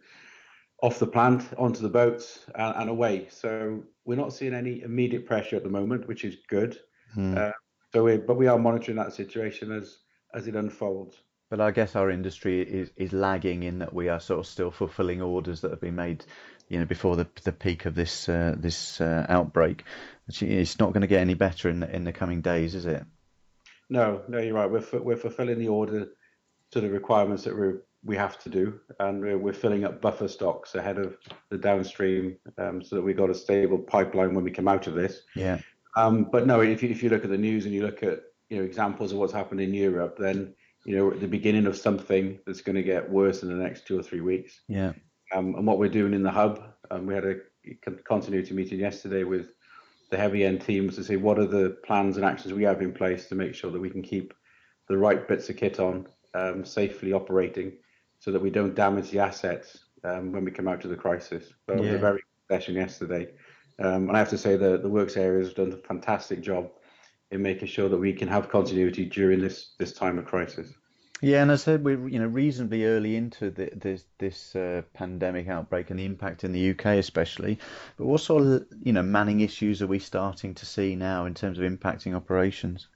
off 0.81 0.99
the 0.99 1.07
plant 1.07 1.43
onto 1.57 1.81
the 1.81 1.89
boats 1.89 2.45
and, 2.55 2.75
and 2.75 2.89
away. 2.89 3.27
So 3.29 3.83
we're 4.05 4.17
not 4.17 4.33
seeing 4.33 4.53
any 4.53 4.81
immediate 4.81 5.25
pressure 5.25 5.55
at 5.55 5.63
the 5.63 5.69
moment, 5.69 6.07
which 6.07 6.25
is 6.25 6.37
good. 6.47 6.77
Hmm. 7.13 7.37
Uh, 7.37 7.51
so, 7.93 8.03
we, 8.03 8.17
but 8.17 8.37
we 8.37 8.47
are 8.47 8.59
monitoring 8.59 8.97
that 8.97 9.13
situation 9.13 9.71
as 9.71 9.97
as 10.33 10.47
it 10.47 10.55
unfolds. 10.55 11.15
But 11.49 11.61
I 11.61 11.69
guess 11.69 11.95
our 11.95 12.09
industry 12.09 12.61
is, 12.61 12.89
is 12.95 13.13
lagging 13.13 13.61
in 13.61 13.79
that 13.79 13.93
we 13.93 14.09
are 14.09 14.19
sort 14.19 14.39
of 14.39 14.47
still 14.47 14.71
fulfilling 14.71 15.21
orders 15.21 15.61
that 15.61 15.69
have 15.69 15.79
been 15.79 15.95
made, 15.95 16.25
you 16.67 16.79
know, 16.79 16.85
before 16.85 17.15
the 17.15 17.27
the 17.43 17.51
peak 17.51 17.85
of 17.85 17.95
this 17.95 18.27
uh, 18.27 18.55
this 18.57 18.99
uh, 18.99 19.25
outbreak. 19.29 19.83
It's 20.27 20.79
not 20.79 20.93
going 20.93 21.01
to 21.01 21.07
get 21.07 21.21
any 21.21 21.35
better 21.35 21.69
in 21.69 21.81
the, 21.81 21.95
in 21.95 22.05
the 22.05 22.13
coming 22.13 22.41
days, 22.41 22.75
is 22.75 22.85
it? 22.85 23.03
No, 23.89 24.23
no, 24.27 24.39
you're 24.39 24.55
right. 24.55 24.69
We're 24.69 24.99
we're 24.99 25.15
fulfilling 25.17 25.59
the 25.59 25.67
order 25.67 26.07
to 26.73 26.81
the 26.81 26.89
requirements 26.89 27.43
that 27.43 27.57
we 27.57 27.73
we 28.05 28.17
have 28.17 28.37
to 28.39 28.49
do, 28.49 28.79
and 28.99 29.21
we're, 29.21 29.37
we're 29.37 29.53
filling 29.53 29.85
up 29.85 30.01
buffer 30.01 30.27
stocks 30.27 30.75
ahead 30.75 30.97
of 30.97 31.17
the 31.49 31.57
downstream, 31.57 32.35
um, 32.57 32.81
so 32.81 32.97
that 32.97 33.01
we've 33.01 33.15
got 33.15 33.29
a 33.29 33.35
stable 33.35 33.77
pipeline 33.77 34.33
when 34.33 34.43
we 34.43 34.51
come 34.51 34.67
out 34.67 34.87
of 34.87 34.93
this. 34.93 35.21
Yeah. 35.35 35.59
Um, 35.95 36.27
but 36.29 36.45
no, 36.45 36.59
if 36.61 36.83
you, 36.83 36.89
if 36.89 37.01
you 37.01 37.09
look 37.09 37.23
at 37.23 37.29
the 37.29 37.37
news 37.37 37.65
and 37.65 37.73
you 37.73 37.85
look 37.85 38.03
at 38.03 38.23
you 38.49 38.57
know 38.57 38.63
examples 38.63 39.11
of 39.11 39.19
what's 39.19 39.33
happened 39.33 39.61
in 39.61 39.73
Europe, 39.73 40.17
then 40.17 40.53
you 40.85 40.97
know 40.97 41.11
at 41.11 41.21
the 41.21 41.27
beginning 41.27 41.65
of 41.65 41.77
something 41.77 42.39
that's 42.45 42.61
going 42.61 42.75
to 42.75 42.83
get 42.83 43.09
worse 43.09 43.43
in 43.43 43.49
the 43.49 43.63
next 43.63 43.87
two 43.87 43.97
or 43.97 44.03
three 44.03 44.21
weeks. 44.21 44.61
Yeah. 44.67 44.93
Um, 45.33 45.55
and 45.55 45.65
what 45.65 45.79
we're 45.79 45.89
doing 45.89 46.13
in 46.13 46.23
the 46.23 46.31
hub, 46.31 46.61
um, 46.91 47.05
we 47.05 47.13
had 47.13 47.25
a 47.25 47.35
continuity 48.03 48.53
meeting 48.53 48.79
yesterday 48.79 49.23
with 49.23 49.53
the 50.11 50.17
heavy 50.17 50.43
end 50.43 50.61
teams 50.61 50.95
to 50.95 51.03
say 51.03 51.15
what 51.15 51.39
are 51.39 51.47
the 51.47 51.77
plans 51.85 52.17
and 52.17 52.25
actions 52.25 52.53
we 52.53 52.63
have 52.63 52.81
in 52.81 52.93
place 52.93 53.27
to 53.27 53.35
make 53.35 53.55
sure 53.55 53.71
that 53.71 53.79
we 53.79 53.89
can 53.89 54.03
keep 54.03 54.33
the 54.87 54.97
right 54.97 55.27
bits 55.27 55.49
of 55.49 55.57
kit 55.57 55.79
on 55.79 56.05
um, 56.33 56.65
safely 56.65 57.13
operating, 57.13 57.73
so 58.19 58.31
that 58.31 58.41
we 58.41 58.49
don't 58.49 58.75
damage 58.75 59.11
the 59.11 59.19
assets 59.19 59.85
um, 60.03 60.31
when 60.31 60.45
we 60.45 60.51
come 60.51 60.67
out 60.67 60.83
of 60.83 60.89
the 60.89 60.95
crisis. 60.95 61.53
So 61.67 61.75
yeah. 61.75 61.79
it 61.79 61.81
was 61.81 61.93
a 61.93 61.97
very 61.97 62.17
good 62.17 62.55
session 62.55 62.75
yesterday. 62.75 63.27
Um, 63.79 64.07
and 64.07 64.11
I 64.11 64.19
have 64.19 64.29
to 64.29 64.37
say 64.37 64.55
that 64.55 64.81
the 64.83 64.89
works 64.89 65.17
area 65.17 65.43
has 65.43 65.53
done 65.53 65.71
a 65.71 65.77
fantastic 65.77 66.41
job 66.41 66.69
in 67.31 67.41
making 67.41 67.67
sure 67.67 67.89
that 67.89 67.97
we 67.97 68.13
can 68.13 68.27
have 68.27 68.49
continuity 68.49 69.05
during 69.05 69.41
this 69.41 69.71
this 69.79 69.93
time 69.93 70.19
of 70.19 70.25
crisis. 70.25 70.71
Yeah, 71.21 71.41
and 71.41 71.51
I 71.51 71.55
said 71.55 71.83
we're 71.83 72.07
you 72.07 72.19
know 72.19 72.27
reasonably 72.27 72.85
early 72.85 73.15
into 73.15 73.49
the, 73.49 73.71
this 73.75 74.05
this 74.19 74.55
uh, 74.55 74.83
pandemic 74.93 75.47
outbreak 75.47 75.89
and 75.89 75.97
the 75.97 76.05
impact 76.05 76.43
in 76.43 76.51
the 76.51 76.71
UK 76.71 76.85
especially. 76.97 77.59
But 77.97 78.05
what 78.05 78.21
sort 78.21 78.43
of 78.43 78.65
you 78.83 78.93
know 78.93 79.03
manning 79.03 79.39
issues 79.39 79.81
are 79.81 79.87
we 79.87 79.99
starting 79.99 80.53
to 80.53 80.65
see 80.65 80.95
now 80.95 81.25
in 81.25 81.33
terms 81.33 81.57
of 81.57 81.63
impacting 81.63 82.13
operations? 82.13 82.87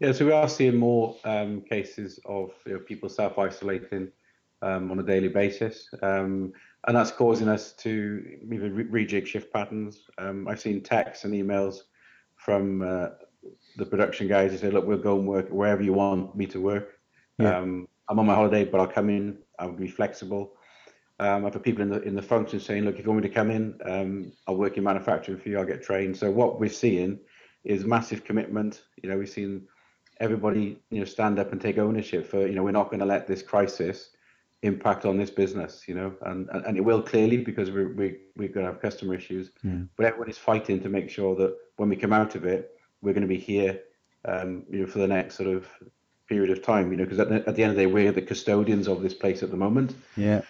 Yeah, 0.00 0.12
so 0.12 0.26
we 0.26 0.32
are 0.32 0.48
seeing 0.48 0.76
more 0.76 1.16
um, 1.24 1.60
cases 1.62 2.18
of 2.24 2.50
you 2.66 2.74
know, 2.74 2.78
people 2.80 3.08
self 3.08 3.38
isolating 3.38 4.10
um, 4.60 4.90
on 4.90 4.98
a 4.98 5.02
daily 5.02 5.28
basis. 5.28 5.88
Um, 6.02 6.52
and 6.86 6.96
that's 6.96 7.12
causing 7.12 7.48
us 7.48 7.72
to 7.74 8.38
even 8.50 8.74
re- 8.74 9.06
rejig 9.06 9.26
shift 9.26 9.52
patterns. 9.52 10.02
Um, 10.18 10.48
I've 10.48 10.60
seen 10.60 10.82
texts 10.82 11.24
and 11.24 11.32
emails 11.32 11.76
from 12.36 12.82
uh, 12.82 13.08
the 13.76 13.86
production 13.86 14.26
guys 14.28 14.50
who 14.50 14.58
say, 14.58 14.70
"Look, 14.70 14.86
we'll 14.86 14.98
go 14.98 15.18
and 15.18 15.28
work 15.28 15.48
wherever 15.48 15.82
you 15.82 15.92
want 15.92 16.34
me 16.36 16.46
to 16.46 16.60
work. 16.60 16.98
Yeah. 17.38 17.58
Um, 17.58 17.88
I'm 18.08 18.18
on 18.18 18.26
my 18.26 18.34
holiday, 18.34 18.64
but 18.64 18.80
I'll 18.80 18.86
come 18.86 19.08
in. 19.10 19.38
I'll 19.58 19.72
be 19.72 19.88
flexible." 19.88 20.56
Um, 21.20 21.46
I've 21.46 21.54
had 21.54 21.62
people 21.62 21.82
in 21.82 21.90
the 21.90 22.02
in 22.02 22.14
the 22.14 22.22
function 22.22 22.58
saying, 22.58 22.84
"Look, 22.84 22.98
if 22.98 23.04
you 23.04 23.10
want 23.10 23.22
me 23.22 23.28
to 23.28 23.34
come 23.34 23.50
in, 23.50 23.78
um, 23.86 24.32
I'll 24.46 24.56
work 24.56 24.76
in 24.76 24.84
manufacturing 24.84 25.38
for 25.38 25.48
you. 25.48 25.58
I'll 25.58 25.64
get 25.64 25.82
trained." 25.82 26.16
So 26.16 26.30
what 26.30 26.58
we're 26.60 26.68
seeing 26.68 27.20
is 27.62 27.84
massive 27.84 28.24
commitment. 28.24 28.82
You 29.02 29.08
know, 29.08 29.16
we've 29.16 29.28
seen 29.28 29.66
everybody, 30.20 30.78
you 30.90 30.98
know, 31.00 31.04
stand 31.04 31.38
up 31.38 31.52
and 31.52 31.60
take 31.60 31.78
ownership 31.78 32.26
for. 32.26 32.46
You 32.46 32.54
know, 32.54 32.62
we're 32.62 32.72
not 32.72 32.90
going 32.90 33.00
to 33.00 33.06
let 33.06 33.26
this 33.26 33.42
crisis 33.42 34.10
impact 34.62 35.04
on 35.04 35.16
this 35.16 35.30
business. 35.30 35.84
You 35.86 35.94
know, 35.94 36.14
and 36.22 36.48
and, 36.50 36.76
it 36.76 36.80
will 36.80 37.02
clearly 37.02 37.38
because 37.38 37.70
we're 37.70 37.92
we, 37.92 38.16
we're 38.36 38.48
going 38.48 38.66
to 38.66 38.72
have 38.72 38.80
customer 38.80 39.14
issues. 39.14 39.50
Mm. 39.64 39.88
But 39.96 40.06
everybody's 40.06 40.38
fighting 40.38 40.80
to 40.82 40.88
make 40.88 41.10
sure 41.10 41.34
that 41.36 41.56
when 41.76 41.88
we 41.88 41.96
come 41.96 42.12
out 42.12 42.34
of 42.34 42.44
it, 42.44 42.70
we're 43.02 43.14
going 43.14 43.22
to 43.22 43.28
be 43.28 43.38
here, 43.38 43.80
um, 44.24 44.64
you 44.70 44.80
know, 44.80 44.86
for 44.86 44.98
the 44.98 45.08
next 45.08 45.36
sort 45.36 45.48
of 45.48 45.66
period 46.28 46.50
of 46.50 46.62
time. 46.62 46.90
You 46.90 46.98
know, 46.98 47.04
because 47.04 47.20
at, 47.20 47.30
at 47.30 47.54
the 47.54 47.62
end 47.62 47.70
of 47.70 47.76
the 47.76 47.82
day, 47.82 47.86
we're 47.86 48.12
the 48.12 48.22
custodians 48.22 48.88
of 48.88 49.02
this 49.02 49.14
place 49.14 49.42
at 49.42 49.50
the 49.50 49.56
moment. 49.56 49.94
Yeah. 50.16 50.42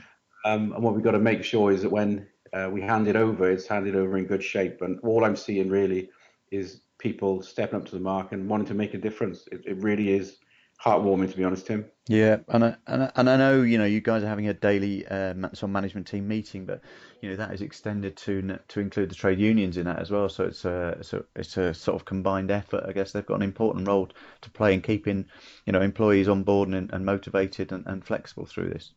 Um, 0.44 0.72
and 0.72 0.82
what 0.82 0.94
we've 0.94 1.04
got 1.04 1.12
to 1.12 1.18
make 1.18 1.42
sure 1.42 1.72
is 1.72 1.82
that 1.82 1.90
when 1.90 2.26
uh, 2.52 2.68
we 2.70 2.80
hand 2.80 3.08
it 3.08 3.16
over, 3.16 3.50
it's 3.50 3.66
handed 3.66 3.96
over 3.96 4.16
in 4.16 4.26
good 4.26 4.42
shape. 4.42 4.82
And 4.82 5.00
all 5.00 5.24
I'm 5.24 5.36
seeing 5.36 5.68
really 5.68 6.10
is 6.50 6.82
people 7.04 7.42
stepping 7.42 7.78
up 7.78 7.84
to 7.84 7.92
the 7.92 8.00
mark 8.00 8.32
and 8.32 8.48
wanting 8.48 8.66
to 8.66 8.74
make 8.74 8.94
a 8.94 8.98
difference. 8.98 9.46
It, 9.52 9.60
it 9.66 9.76
really 9.76 10.08
is 10.08 10.38
heartwarming, 10.82 11.30
to 11.30 11.36
be 11.36 11.44
honest, 11.44 11.66
Tim. 11.66 11.84
Yeah, 12.08 12.38
and 12.48 12.64
I, 12.64 12.76
and 12.86 13.02
I, 13.04 13.12
and 13.16 13.30
I 13.30 13.36
know 13.36 13.62
you 13.62 13.78
know 13.78 13.84
you 13.84 14.00
guys 14.00 14.24
are 14.24 14.28
having 14.28 14.48
a 14.48 14.54
daily 14.54 15.06
uh, 15.06 15.34
sort 15.52 15.64
of 15.64 15.70
management 15.70 16.06
team 16.06 16.26
meeting, 16.26 16.64
but 16.64 16.80
you 17.20 17.28
know 17.28 17.36
that 17.36 17.52
is 17.52 17.60
extended 17.60 18.16
to 18.16 18.58
to 18.68 18.80
include 18.80 19.10
the 19.10 19.14
trade 19.14 19.38
unions 19.38 19.76
in 19.76 19.84
that 19.84 19.98
as 19.98 20.10
well. 20.10 20.28
So 20.28 20.44
it's 20.44 20.64
a 20.64 20.96
it's 20.98 21.12
a, 21.12 21.24
it's 21.36 21.56
a 21.58 21.74
sort 21.74 21.94
of 21.94 22.06
combined 22.06 22.50
effort. 22.50 22.84
I 22.88 22.92
guess 22.92 23.12
they've 23.12 23.24
got 23.24 23.36
an 23.36 23.42
important 23.42 23.86
role 23.86 24.08
to 24.40 24.50
play 24.50 24.72
in 24.72 24.80
keeping 24.80 25.26
you 25.66 25.72
know 25.72 25.82
employees 25.82 26.28
on 26.28 26.42
board 26.42 26.70
and, 26.70 26.90
and 26.90 27.04
motivated 27.04 27.70
and, 27.70 27.86
and 27.86 28.04
flexible 28.04 28.46
through 28.46 28.70
this. 28.70 28.92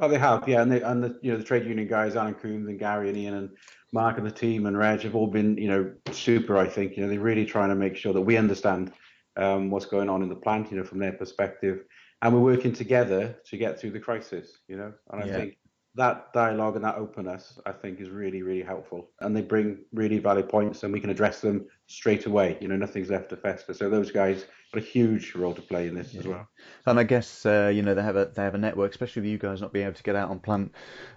Oh, 0.00 0.08
they 0.08 0.18
have, 0.18 0.48
yeah, 0.48 0.62
and 0.62 0.72
they, 0.72 0.80
and 0.80 1.02
the 1.02 1.18
you 1.22 1.32
know 1.32 1.38
the 1.38 1.44
trade 1.44 1.64
union 1.64 1.88
guys, 1.88 2.16
Alan 2.16 2.34
Coombs 2.34 2.68
and 2.68 2.78
Gary 2.78 3.08
and 3.08 3.18
Ian 3.18 3.34
and 3.34 3.50
Mark 3.92 4.16
and 4.18 4.26
the 4.26 4.30
team 4.30 4.66
and 4.66 4.76
Reg 4.76 5.02
have 5.02 5.14
all 5.14 5.26
been 5.26 5.56
you 5.56 5.68
know 5.68 5.92
super. 6.10 6.56
I 6.56 6.68
think 6.68 6.96
you 6.96 7.02
know 7.02 7.08
they're 7.08 7.20
really 7.20 7.46
trying 7.46 7.68
to 7.68 7.74
make 7.74 7.96
sure 7.96 8.12
that 8.12 8.20
we 8.20 8.36
understand 8.36 8.92
um, 9.36 9.70
what's 9.70 9.86
going 9.86 10.08
on 10.08 10.22
in 10.22 10.28
the 10.28 10.36
plant, 10.36 10.70
you 10.70 10.76
know, 10.76 10.84
from 10.84 10.98
their 10.98 11.12
perspective, 11.12 11.84
and 12.20 12.34
we're 12.34 12.40
working 12.40 12.72
together 12.72 13.36
to 13.46 13.56
get 13.56 13.78
through 13.78 13.90
the 13.90 14.00
crisis, 14.00 14.58
you 14.68 14.76
know. 14.76 14.92
And 15.10 15.22
I 15.22 15.26
yeah. 15.26 15.36
think 15.36 15.56
that 15.94 16.32
dialogue 16.32 16.76
and 16.76 16.84
that 16.84 16.96
openness, 16.96 17.58
I 17.66 17.72
think, 17.72 18.00
is 18.00 18.10
really, 18.10 18.42
really 18.42 18.62
helpful. 18.62 19.10
And 19.20 19.36
they 19.36 19.42
bring 19.42 19.78
really 19.92 20.18
valid 20.18 20.48
points, 20.48 20.82
and 20.82 20.92
we 20.92 21.00
can 21.00 21.10
address 21.10 21.40
them 21.40 21.66
straight 21.86 22.26
away. 22.26 22.56
You 22.60 22.68
know, 22.68 22.76
nothing's 22.76 23.10
left 23.10 23.30
to 23.30 23.36
fester. 23.36 23.74
So 23.74 23.90
those 23.90 24.10
guys 24.10 24.44
got 24.72 24.82
a 24.82 24.86
huge 24.86 25.34
role 25.34 25.54
to 25.54 25.62
play 25.62 25.88
in 25.88 25.94
this 25.94 26.14
yeah. 26.14 26.20
as 26.20 26.26
well. 26.26 26.48
And 26.86 26.98
I 26.98 27.02
guess 27.02 27.44
uh, 27.44 27.70
you 27.72 27.82
know 27.82 27.94
they 27.94 28.02
have 28.02 28.16
a 28.16 28.32
they 28.34 28.42
have 28.42 28.54
a 28.54 28.58
network, 28.58 28.90
especially 28.90 29.22
with 29.22 29.30
you 29.30 29.38
guys 29.38 29.60
not 29.60 29.72
being 29.72 29.86
able 29.86 29.96
to 29.96 30.02
get 30.02 30.16
out 30.16 30.30
on 30.30 30.38
plant. 30.38 30.72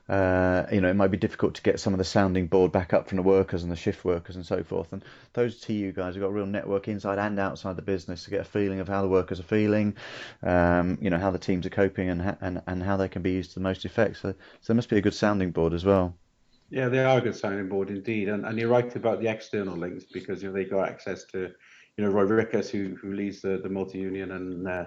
Uh, 0.08 0.66
you 0.72 0.82
know, 0.82 0.90
it 0.90 0.96
might 0.96 1.12
be 1.12 1.18
difficult 1.18 1.56
to 1.56 1.62
get 1.62 1.80
some 1.80 1.94
of 1.94 1.98
the 1.98 2.04
sounding 2.04 2.48
board 2.48 2.72
back 2.72 2.94
up 2.94 3.08
from 3.08 3.16
the 3.16 3.24
workers 3.24 3.64
and 3.64 3.72
the 3.72 3.76
shift 3.76 4.06
workers 4.06 4.36
and 4.36 4.46
so 4.46 4.64
forth. 4.64 4.92
And 4.94 5.04
those 5.34 5.60
TU 5.60 5.92
guys 5.92 6.14
have 6.16 6.22
got 6.22 6.28
a 6.28 6.34
real 6.34 6.46
network 6.46 6.88
inside 6.88 7.18
and 7.18 7.40
outside 7.40 7.76
the 7.76 7.82
business 7.82 8.26
to 8.26 8.30
get 8.30 8.42
a 8.42 8.46
feeling 8.46 8.80
of 8.80 8.88
how 8.88 9.02
the 9.02 9.08
workers 9.08 9.40
are 9.40 9.44
feeling, 9.44 9.96
um, 10.44 10.98
you 11.02 11.10
know, 11.10 11.18
how 11.18 11.32
the 11.32 11.40
teams 11.40 11.66
are 11.66 11.72
coping 11.72 12.10
and, 12.10 12.38
and 12.42 12.62
and 12.68 12.84
how 12.84 12.98
they 12.98 13.08
can 13.08 13.22
be 13.22 13.32
used 13.32 13.52
to 13.52 13.56
the 13.56 13.64
most 13.64 13.86
effect. 13.86 14.18
So, 14.18 14.32
so 14.32 14.38
there 14.68 14.76
must 14.76 14.90
be 14.90 14.98
a 14.98 15.02
good 15.02 15.16
sounding 15.16 15.52
board 15.52 15.74
as 15.74 15.86
well. 15.86 16.16
Yeah, 16.70 16.90
they 16.90 17.04
are 17.04 17.18
a 17.18 17.22
good 17.22 17.36
sounding 17.36 17.70
board 17.70 17.90
indeed, 17.90 18.28
and 18.30 18.46
and 18.46 18.58
you're 18.58 18.70
right 18.70 18.96
about 18.96 19.22
the 19.22 19.28
external 19.28 19.78
links 19.78 20.06
because 20.06 20.42
you 20.42 20.50
know, 20.50 20.56
they 20.56 20.66
got 20.66 20.90
access 20.90 21.24
to 21.26 21.52
you 21.98 22.04
know, 22.04 22.12
Roy 22.12 22.26
Rickhuss, 22.26 22.70
who 22.70 22.96
who 22.96 23.14
leads 23.14 23.42
the, 23.42 23.58
the 23.58 23.70
multi 23.70 24.00
union, 24.00 24.32
and 24.32 24.68
uh, 24.68 24.86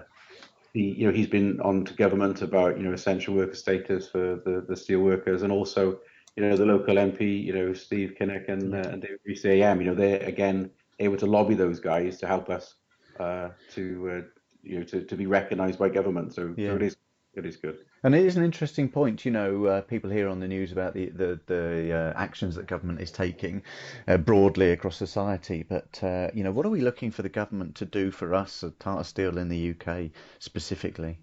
he 0.73 0.93
you 0.93 1.07
know 1.07 1.13
he's 1.13 1.27
been 1.27 1.59
on 1.61 1.85
to 1.85 1.93
government 1.93 2.41
about 2.41 2.77
you 2.77 2.83
know 2.83 2.93
essential 2.93 3.33
worker 3.33 3.55
status 3.55 4.09
for 4.09 4.41
the 4.45 4.65
the 4.67 4.75
steel 4.75 4.99
workers, 4.99 5.41
and 5.41 5.51
also 5.51 5.99
you 6.35 6.43
know 6.43 6.55
the 6.55 6.65
local 6.65 6.95
MP, 6.95 7.43
you 7.43 7.53
know 7.53 7.73
Steve 7.73 8.15
Kinnock 8.19 8.49
and 8.49 8.75
uh, 8.75 8.89
and 8.89 9.01
David 9.01 9.41
CAM, 9.41 9.81
you 9.81 9.87
know 9.87 9.95
they're 9.95 10.21
again 10.21 10.69
able 10.99 11.17
to 11.17 11.25
lobby 11.25 11.55
those 11.55 11.79
guys 11.79 12.19
to 12.19 12.27
help 12.27 12.49
us 12.49 12.75
uh, 13.19 13.49
to 13.71 14.09
uh, 14.09 14.21
you 14.61 14.79
know 14.79 14.85
to, 14.85 15.03
to 15.03 15.15
be 15.15 15.25
recognised 15.25 15.79
by 15.79 15.89
government. 15.89 16.33
So, 16.33 16.53
yeah. 16.57 16.69
so 16.69 16.75
it 16.75 16.83
is 16.83 16.97
it 17.33 17.45
is 17.45 17.57
good. 17.57 17.79
And 18.03 18.15
it 18.15 18.25
is 18.25 18.37
an 18.37 18.43
interesting 18.43 18.89
point. 18.89 19.25
You 19.25 19.31
know, 19.31 19.65
uh, 19.65 19.81
people 19.81 20.09
hear 20.09 20.27
on 20.27 20.39
the 20.39 20.47
news 20.47 20.71
about 20.71 20.93
the 20.93 21.09
the, 21.09 21.39
the 21.45 21.93
uh, 21.93 22.13
actions 22.15 22.55
that 22.55 22.67
government 22.67 23.01
is 23.01 23.11
taking 23.11 23.61
uh, 24.07 24.17
broadly 24.17 24.71
across 24.71 24.97
society. 24.97 25.63
But 25.63 25.99
uh, 26.03 26.29
you 26.33 26.43
know, 26.43 26.51
what 26.51 26.65
are 26.65 26.69
we 26.69 26.81
looking 26.81 27.11
for 27.11 27.21
the 27.21 27.29
government 27.29 27.75
to 27.75 27.85
do 27.85 28.11
for 28.11 28.33
us 28.33 28.63
at 28.63 28.79
Tata 28.79 29.03
Steel 29.03 29.37
in 29.37 29.49
the 29.49 29.71
UK 29.71 30.11
specifically? 30.39 31.17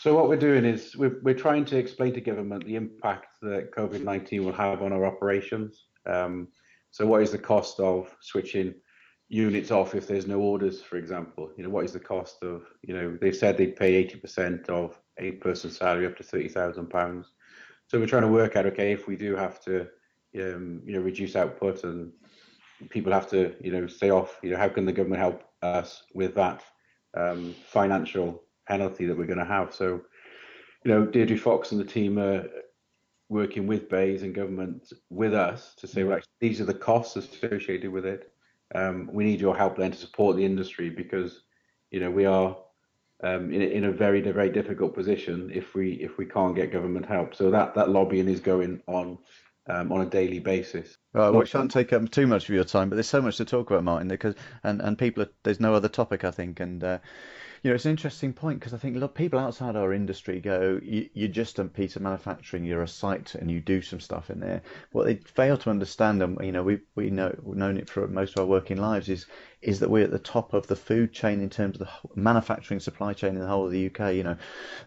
So 0.00 0.14
what 0.14 0.28
we're 0.28 0.36
doing 0.36 0.64
is 0.64 0.96
we're 0.96 1.18
we're 1.22 1.34
trying 1.34 1.64
to 1.66 1.76
explain 1.76 2.12
to 2.14 2.20
government 2.20 2.64
the 2.64 2.76
impact 2.76 3.40
that 3.42 3.72
COVID 3.72 4.04
nineteen 4.04 4.44
will 4.44 4.52
have 4.52 4.82
on 4.82 4.92
our 4.92 5.04
operations. 5.04 5.84
Um, 6.06 6.48
so 6.90 7.06
what 7.06 7.22
is 7.22 7.32
the 7.32 7.38
cost 7.38 7.80
of 7.80 8.14
switching 8.20 8.74
units 9.28 9.70
off 9.70 9.94
if 9.94 10.06
there's 10.06 10.26
no 10.26 10.40
orders, 10.40 10.82
for 10.82 10.96
example? 10.96 11.50
You 11.56 11.64
know, 11.64 11.70
what 11.70 11.84
is 11.84 11.92
the 11.92 12.00
cost 12.00 12.42
of, 12.42 12.62
you 12.82 12.94
know, 12.94 13.18
they 13.20 13.32
said 13.32 13.56
they'd 13.56 13.76
pay 13.76 14.04
80% 14.04 14.68
of 14.68 14.98
a 15.18 15.32
person's 15.32 15.76
salary 15.76 16.06
up 16.06 16.16
to 16.16 16.24
£30,000. 16.24 17.24
So 17.86 17.98
we're 17.98 18.06
trying 18.06 18.22
to 18.22 18.28
work 18.28 18.56
out, 18.56 18.66
okay, 18.66 18.92
if 18.92 19.06
we 19.06 19.16
do 19.16 19.36
have 19.36 19.60
to, 19.64 19.82
um, 20.40 20.82
you 20.84 20.94
know, 20.94 21.00
reduce 21.00 21.36
output 21.36 21.84
and 21.84 22.12
people 22.90 23.12
have 23.12 23.28
to, 23.30 23.54
you 23.60 23.72
know, 23.72 23.86
stay 23.86 24.10
off, 24.10 24.38
you 24.42 24.50
know, 24.50 24.56
how 24.56 24.68
can 24.68 24.86
the 24.86 24.92
government 24.92 25.20
help 25.20 25.42
us 25.62 26.04
with 26.14 26.34
that 26.34 26.62
um, 27.16 27.54
financial 27.66 28.42
penalty 28.66 29.06
that 29.06 29.16
we're 29.16 29.26
going 29.26 29.38
to 29.38 29.44
have? 29.44 29.74
So, 29.74 30.02
you 30.84 30.90
know, 30.90 31.04
Deirdre 31.04 31.36
Fox 31.36 31.72
and 31.72 31.80
the 31.80 31.84
team 31.84 32.18
are 32.18 32.46
working 33.28 33.66
with 33.66 33.90
BEIS 33.90 34.22
and 34.22 34.34
government 34.34 34.90
with 35.10 35.34
us 35.34 35.74
to 35.76 35.86
say, 35.86 36.04
well, 36.04 36.16
actually, 36.16 36.32
these 36.40 36.60
are 36.62 36.66
the 36.66 36.72
costs 36.72 37.16
associated 37.16 37.90
with 37.90 38.06
it 38.06 38.32
um, 38.74 39.08
we 39.12 39.24
need 39.24 39.40
your 39.40 39.56
help 39.56 39.76
then 39.76 39.92
to 39.92 39.96
support 39.96 40.36
the 40.36 40.44
industry 40.44 40.90
because 40.90 41.42
you 41.90 42.00
know 42.00 42.10
we 42.10 42.24
are 42.26 42.56
um, 43.22 43.52
in, 43.52 43.62
in 43.62 43.84
a 43.84 43.92
very 43.92 44.20
very 44.20 44.50
difficult 44.50 44.94
position 44.94 45.50
if 45.52 45.74
we 45.74 45.92
if 45.94 46.18
we 46.18 46.26
can't 46.26 46.54
get 46.54 46.72
government 46.72 47.06
help. 47.06 47.34
So 47.34 47.50
that 47.50 47.74
that 47.74 47.90
lobbying 47.90 48.28
is 48.28 48.40
going 48.40 48.82
on 48.86 49.18
um, 49.68 49.92
on 49.92 50.00
a 50.00 50.06
daily 50.06 50.40
basis. 50.40 50.96
Right, 51.12 51.30
well, 51.30 51.40
we 51.40 51.46
shan't 51.46 51.70
take 51.70 51.92
up 51.92 52.10
too 52.10 52.26
much 52.26 52.48
of 52.48 52.54
your 52.54 52.64
time, 52.64 52.88
but 52.88 52.96
there's 52.96 53.08
so 53.08 53.22
much 53.22 53.36
to 53.38 53.44
talk 53.44 53.70
about, 53.70 53.84
Martin. 53.84 54.08
Because 54.08 54.34
and 54.62 54.80
and 54.80 54.98
people, 54.98 55.24
are, 55.24 55.30
there's 55.42 55.60
no 55.60 55.74
other 55.74 55.88
topic, 55.88 56.24
I 56.24 56.30
think, 56.30 56.60
and 56.60 56.82
uh, 56.82 56.98
you 57.62 57.70
know, 57.70 57.74
it's 57.74 57.84
an 57.84 57.90
interesting 57.90 58.32
point 58.32 58.60
because 58.60 58.74
I 58.74 58.78
think 58.78 58.96
look, 58.96 59.14
people 59.14 59.38
outside 59.38 59.76
our 59.76 59.92
industry 59.92 60.40
go, 60.40 60.80
you, 60.82 61.08
you're 61.14 61.28
just 61.28 61.58
a 61.58 61.64
piece 61.64 61.96
of 61.96 62.02
manufacturing, 62.02 62.64
you're 62.64 62.82
a 62.82 62.88
site, 62.88 63.34
and 63.34 63.50
you 63.50 63.60
do 63.60 63.82
some 63.82 64.00
stuff 64.00 64.30
in 64.30 64.40
there. 64.40 64.62
What 64.92 65.06
they 65.06 65.16
fail 65.16 65.56
to 65.58 65.70
understand, 65.70 66.22
and 66.22 66.38
you 66.42 66.52
know, 66.52 66.62
we 66.62 66.80
we 66.94 67.10
know 67.10 67.34
known 67.44 67.76
it 67.76 67.90
for 67.90 68.06
most 68.06 68.36
of 68.36 68.40
our 68.40 68.46
working 68.46 68.76
lives, 68.76 69.08
is 69.08 69.26
is 69.60 69.80
that 69.80 69.90
we're 69.90 70.04
at 70.04 70.10
the 70.10 70.18
top 70.18 70.54
of 70.54 70.66
the 70.68 70.76
food 70.76 71.12
chain 71.12 71.40
in 71.40 71.50
terms 71.50 71.76
of 71.76 71.86
the 71.86 72.20
manufacturing 72.20 72.78
supply 72.78 73.12
chain 73.12 73.34
in 73.34 73.40
the 73.40 73.46
whole 73.46 73.66
of 73.66 73.72
the 73.72 73.86
UK. 73.86 74.14
You 74.14 74.22
know, 74.22 74.36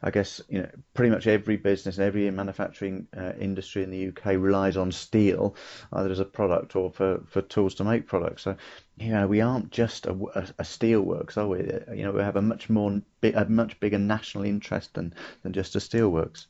I 0.02 0.12
guess 0.12 0.42
you 0.48 0.62
know 0.62 0.70
pretty 0.94 1.12
much 1.12 1.28
every 1.28 1.58
business 1.58 1.98
and 1.98 2.06
every 2.06 2.30
manufacturing 2.32 3.08
uh, 3.18 3.34
industry 3.40 3.84
in 3.84 3.92
the 3.92 4.08
UK 4.10 4.38
relies 4.38 4.78
on 4.78 4.92
steel 4.92 5.56
either 5.94 6.10
as 6.10 6.20
a 6.20 6.26
product 6.26 6.76
or 6.76 6.92
for, 6.92 7.22
for 7.28 7.42
tools 7.42 7.76
to 7.76 7.84
make 7.84 8.08
products. 8.08 8.44
So 8.44 8.56
you 8.98 9.12
know 9.12 9.28
we 9.28 9.42
aren't 9.42 9.72
just 9.72 10.06
a, 10.06 10.12
a, 10.12 10.44
a 10.60 10.64
steelworks, 10.64 11.38
are 11.38 11.48
we? 11.48 11.60
You 11.98 12.06
know 12.06 12.12
we 12.12 12.22
have 12.22 12.38
a 12.38 12.42
much 12.42 12.70
more 12.70 13.02
a 13.24 13.46
much 13.46 13.80
bigger 13.80 14.00
national 14.00 14.46
interest 14.46 14.94
than 14.94 15.14
than 15.44 15.54
just 15.54 15.76
a 15.76 15.80
steelworks. 15.80 16.46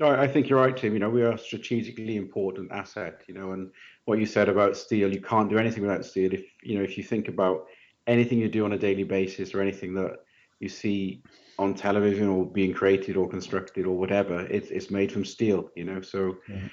No, 0.00 0.08
I 0.08 0.26
think 0.26 0.48
you're 0.48 0.58
right, 0.58 0.76
Tim. 0.76 0.92
You 0.92 0.98
know, 0.98 1.08
we 1.08 1.22
are 1.22 1.32
a 1.32 1.38
strategically 1.38 2.16
important 2.16 2.72
asset. 2.72 3.22
You 3.28 3.34
know, 3.34 3.52
and 3.52 3.70
what 4.04 4.18
you 4.18 4.26
said 4.26 4.48
about 4.48 4.76
steel, 4.76 5.12
you 5.12 5.20
can't 5.20 5.50
do 5.50 5.58
anything 5.58 5.82
without 5.82 6.04
steel. 6.04 6.32
If 6.32 6.44
you 6.62 6.76
know, 6.76 6.84
if 6.84 6.98
you 6.98 7.04
think 7.04 7.28
about 7.28 7.66
anything 8.06 8.38
you 8.38 8.48
do 8.48 8.64
on 8.64 8.72
a 8.72 8.78
daily 8.78 9.04
basis 9.04 9.54
or 9.54 9.60
anything 9.60 9.94
that 9.94 10.16
you 10.60 10.68
see 10.68 11.22
on 11.58 11.74
television 11.74 12.28
or 12.28 12.44
being 12.44 12.72
created 12.72 13.16
or 13.16 13.28
constructed 13.28 13.86
or 13.86 13.96
whatever, 13.96 14.46
it's 14.46 14.70
it's 14.70 14.90
made 14.90 15.10
from 15.10 15.24
steel. 15.24 15.70
You 15.74 15.84
know, 15.84 16.00
so 16.02 16.36
yeah, 16.48 16.68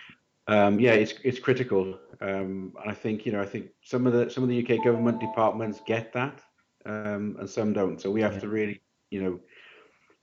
um, 0.48 0.80
yeah 0.80 0.94
it's 0.94 1.14
it's 1.24 1.40
critical. 1.40 1.98
Um, 2.20 2.74
and 2.82 2.92
I 2.92 2.94
think 2.94 3.26
you 3.26 3.32
know, 3.32 3.42
I 3.42 3.46
think 3.46 3.68
some 3.84 4.06
of 4.08 4.14
the 4.14 4.30
some 4.30 4.44
of 4.44 4.50
the 4.50 4.62
UK 4.62 4.84
government 4.84 5.20
departments 5.20 5.82
get 5.86 6.12
that, 6.14 6.42
um, 6.86 7.38
and 7.40 7.50
some 7.50 7.74
don't. 7.74 8.02
So 8.02 8.12
we 8.12 8.22
have 8.22 8.34
yeah. 8.34 8.40
to 8.42 8.50
really, 8.50 8.82
you 9.10 9.24
know, 9.24 9.40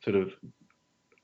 sort 0.05 0.17
of 0.17 0.35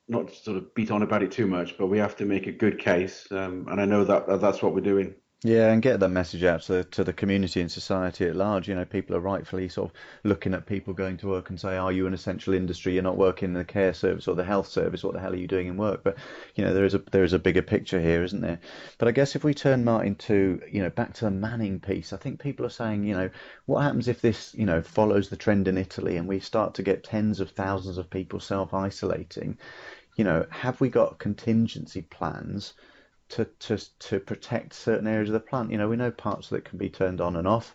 not 0.08 0.30
sort 0.30 0.56
of 0.56 0.74
beat 0.74 0.90
on 0.90 1.02
about 1.02 1.22
it 1.22 1.30
too 1.30 1.46
much, 1.46 1.78
but 1.78 1.86
we 1.86 1.98
have 1.98 2.16
to 2.16 2.24
make 2.24 2.46
a 2.46 2.52
good 2.52 2.78
case, 2.78 3.26
um, 3.30 3.66
and 3.70 3.80
I 3.80 3.84
know 3.84 4.04
that 4.04 4.40
that's 4.40 4.62
what 4.62 4.74
we're 4.74 4.80
doing. 4.80 5.14
Yeah, 5.46 5.70
and 5.72 5.82
get 5.82 6.00
that 6.00 6.08
message 6.08 6.42
out 6.42 6.62
to 6.62 6.72
the, 6.72 6.84
to 6.84 7.04
the 7.04 7.12
community 7.12 7.60
and 7.60 7.70
society 7.70 8.26
at 8.26 8.34
large. 8.34 8.66
You 8.66 8.74
know, 8.74 8.86
people 8.86 9.14
are 9.14 9.20
rightfully 9.20 9.68
sort 9.68 9.90
of 9.90 9.96
looking 10.24 10.54
at 10.54 10.64
people 10.66 10.94
going 10.94 11.18
to 11.18 11.28
work 11.28 11.50
and 11.50 11.60
say, 11.60 11.76
"Are 11.76 11.92
you 11.92 12.06
an 12.06 12.14
essential 12.14 12.54
industry? 12.54 12.94
You're 12.94 13.02
not 13.02 13.18
working 13.18 13.50
in 13.50 13.52
the 13.52 13.64
care 13.64 13.92
service 13.92 14.26
or 14.26 14.34
the 14.34 14.42
health 14.42 14.66
service. 14.66 15.04
What 15.04 15.12
the 15.12 15.20
hell 15.20 15.34
are 15.34 15.36
you 15.36 15.46
doing 15.46 15.66
in 15.66 15.76
work?" 15.76 16.02
But 16.02 16.16
you 16.56 16.64
know, 16.64 16.72
there 16.74 16.86
is 16.86 16.94
a 16.94 16.98
there 17.12 17.24
is 17.24 17.34
a 17.34 17.38
bigger 17.38 17.60
picture 17.60 18.00
here, 18.00 18.24
isn't 18.24 18.40
there? 18.40 18.58
But 18.98 19.06
I 19.06 19.12
guess 19.12 19.36
if 19.36 19.44
we 19.44 19.52
turn 19.54 19.84
Martin 19.84 20.14
to 20.16 20.60
you 20.68 20.82
know 20.82 20.90
back 20.90 21.12
to 21.14 21.26
the 21.26 21.30
Manning 21.30 21.78
piece, 21.78 22.12
I 22.14 22.16
think 22.16 22.40
people 22.40 22.64
are 22.66 22.70
saying, 22.70 23.04
you 23.04 23.14
know, 23.14 23.28
what 23.66 23.82
happens 23.82 24.08
if 24.08 24.22
this 24.22 24.54
you 24.54 24.64
know 24.64 24.80
follows 24.80 25.28
the 25.28 25.36
trend 25.36 25.68
in 25.68 25.76
Italy 25.78 26.16
and 26.16 26.26
we 26.26 26.40
start 26.40 26.74
to 26.74 26.82
get 26.82 27.04
tens 27.04 27.38
of 27.38 27.50
thousands 27.50 27.98
of 27.98 28.08
people 28.08 28.40
self 28.40 28.72
isolating? 28.72 29.58
You 30.16 30.24
know, 30.24 30.46
have 30.48 30.80
we 30.80 30.88
got 30.88 31.18
contingency 31.18 32.02
plans? 32.02 32.72
To, 33.30 33.46
to, 33.60 33.78
to 34.00 34.20
protect 34.20 34.74
certain 34.74 35.06
areas 35.08 35.28
of 35.28 35.32
the 35.32 35.40
plant. 35.40 35.70
You 35.70 35.78
know, 35.78 35.88
we 35.88 35.96
know 35.96 36.10
parts 36.10 36.50
that 36.50 36.64
can 36.64 36.78
be 36.78 36.90
turned 36.90 37.20
on 37.20 37.36
and 37.36 37.48
off. 37.48 37.74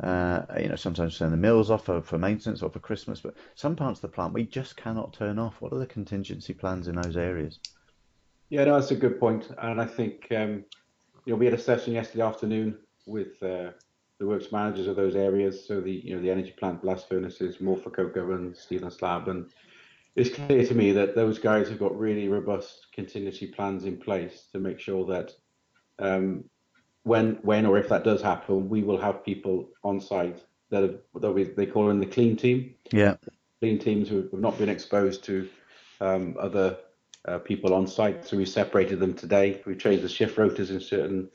Uh, 0.00 0.42
you 0.58 0.68
know, 0.68 0.76
sometimes 0.76 1.18
turn 1.18 1.32
the 1.32 1.36
mills 1.36 1.70
off 1.70 1.84
for, 1.84 2.00
for 2.00 2.18
maintenance 2.18 2.62
or 2.62 2.70
for 2.70 2.78
Christmas, 2.78 3.20
but 3.20 3.34
some 3.56 3.76
parts 3.76 3.98
of 3.98 4.02
the 4.02 4.14
plant 4.14 4.32
we 4.32 4.44
just 4.44 4.76
cannot 4.76 5.12
turn 5.12 5.38
off. 5.38 5.60
What 5.60 5.72
are 5.72 5.78
the 5.78 5.86
contingency 5.86 6.54
plans 6.54 6.88
in 6.88 6.94
those 6.94 7.16
areas? 7.16 7.58
Yeah, 8.48 8.64
no, 8.64 8.74
that's 8.78 8.92
a 8.92 8.96
good 8.96 9.18
point. 9.18 9.50
and 9.60 9.80
I 9.80 9.86
think 9.86 10.28
um, 10.30 10.64
you 11.24 11.32
know 11.32 11.36
we 11.36 11.46
had 11.46 11.54
a 11.54 11.58
session 11.58 11.92
yesterday 11.92 12.22
afternoon 12.22 12.78
with 13.06 13.42
uh, 13.42 13.70
the 14.18 14.26
works 14.26 14.52
managers 14.52 14.86
of 14.86 14.96
those 14.96 15.16
areas. 15.16 15.66
So 15.66 15.80
the 15.80 15.92
you 15.92 16.14
know 16.14 16.22
the 16.22 16.30
energy 16.30 16.52
plant, 16.52 16.82
blast 16.82 17.08
furnaces, 17.08 17.56
Morfa 17.56 17.92
coke 17.92 18.16
oven, 18.16 18.54
steel 18.54 18.84
and 18.84 18.92
slab, 18.92 19.28
and 19.28 19.46
it's 20.16 20.34
clear 20.34 20.66
to 20.66 20.74
me 20.74 20.92
that 20.92 21.14
those 21.14 21.38
guys 21.38 21.68
have 21.68 21.78
got 21.78 21.96
really 21.96 22.26
robust 22.28 22.86
contingency 22.94 23.46
plans 23.46 23.84
in 23.84 23.98
place 23.98 24.48
to 24.52 24.58
make 24.58 24.80
sure 24.80 25.04
that 25.06 25.32
um, 25.98 26.44
when 27.02 27.38
when 27.42 27.66
or 27.66 27.78
if 27.78 27.88
that 27.90 28.02
does 28.02 28.22
happen, 28.22 28.68
we 28.68 28.82
will 28.82 28.98
have 28.98 29.24
people 29.24 29.68
on 29.84 30.00
site 30.00 30.42
that 30.70 30.82
have 30.82 30.98
that 31.20 31.30
we, 31.30 31.44
they 31.44 31.66
call 31.66 31.90
in 31.90 32.00
the 32.00 32.06
clean 32.06 32.36
team. 32.36 32.74
Yeah, 32.92 33.16
clean 33.60 33.78
teams 33.78 34.08
who 34.08 34.22
have 34.22 34.32
not 34.32 34.58
been 34.58 34.70
exposed 34.70 35.22
to 35.24 35.48
um, 36.00 36.36
other 36.40 36.78
uh, 37.28 37.38
people 37.38 37.74
on 37.74 37.86
site. 37.86 38.26
So 38.26 38.36
we 38.36 38.46
separated 38.46 38.98
them 38.98 39.14
today. 39.14 39.62
We 39.66 39.76
changed 39.76 40.02
the 40.02 40.08
shift 40.08 40.36
rotas 40.36 40.70
in 40.70 40.80
certain 40.80 41.28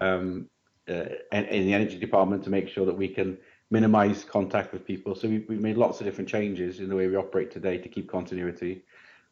um, 0.00 0.48
uh, 0.88 1.06
in 1.32 1.66
the 1.66 1.74
energy 1.74 1.98
department 1.98 2.44
to 2.44 2.50
make 2.50 2.68
sure 2.68 2.86
that 2.86 2.96
we 2.96 3.08
can 3.08 3.38
minimize 3.70 4.24
contact 4.24 4.72
with 4.72 4.86
people. 4.86 5.14
So 5.14 5.28
we, 5.28 5.44
we've 5.48 5.60
made 5.60 5.76
lots 5.76 6.00
of 6.00 6.06
different 6.06 6.28
changes 6.28 6.80
in 6.80 6.88
the 6.88 6.96
way 6.96 7.08
we 7.08 7.16
operate 7.16 7.50
today 7.50 7.78
to 7.78 7.88
keep 7.88 8.10
continuity. 8.10 8.84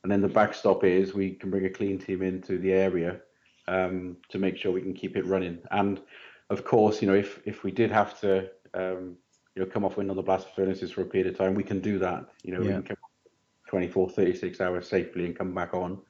And 0.03 0.11
then 0.11 0.21
the 0.21 0.29
backstop 0.29 0.85
is 0.85 1.15
we 1.15 1.33
can 1.33 1.51
bring 1.51 1.65
a 1.67 1.71
clean 1.71 1.99
team 1.99 2.23
into 2.23 2.59
the 2.59 2.73
area 2.73 3.21
um, 3.69 4.17
to 4.29 4.39
make 4.39 4.57
sure 4.57 4.73
we 4.73 4.83
can 4.83 4.95
keep 4.95 5.17
it 5.17 5.27
running. 5.27 5.59
And 5.71 6.01
of 6.51 6.65
course, 6.65 7.01
you 7.01 7.09
know, 7.09 7.15
if 7.15 7.41
if 7.47 7.65
we 7.65 7.71
did 7.71 7.91
have 7.91 8.21
to, 8.21 8.51
um, 8.75 9.17
you 9.55 9.63
know, 9.63 9.67
come 9.67 9.85
off 9.85 9.97
wind 9.97 10.11
on 10.11 10.17
the 10.17 10.23
blast 10.23 10.49
furnaces 10.55 10.91
for 10.93 11.03
a 11.03 11.07
period 11.07 11.33
of 11.33 11.39
time, 11.39 11.55
we 11.55 11.63
can 11.65 11.81
do 11.81 11.99
that. 12.01 12.27
You 12.43 12.53
know, 12.53 12.61
yeah. 12.61 12.67
we 12.67 12.73
can 12.73 12.83
come 12.83 12.97
24, 13.69 14.11
36 14.11 14.61
hours 14.61 14.89
safely 14.89 15.25
and 15.25 15.37
come 15.37 15.55
back 15.55 15.73
on. 15.75 16.01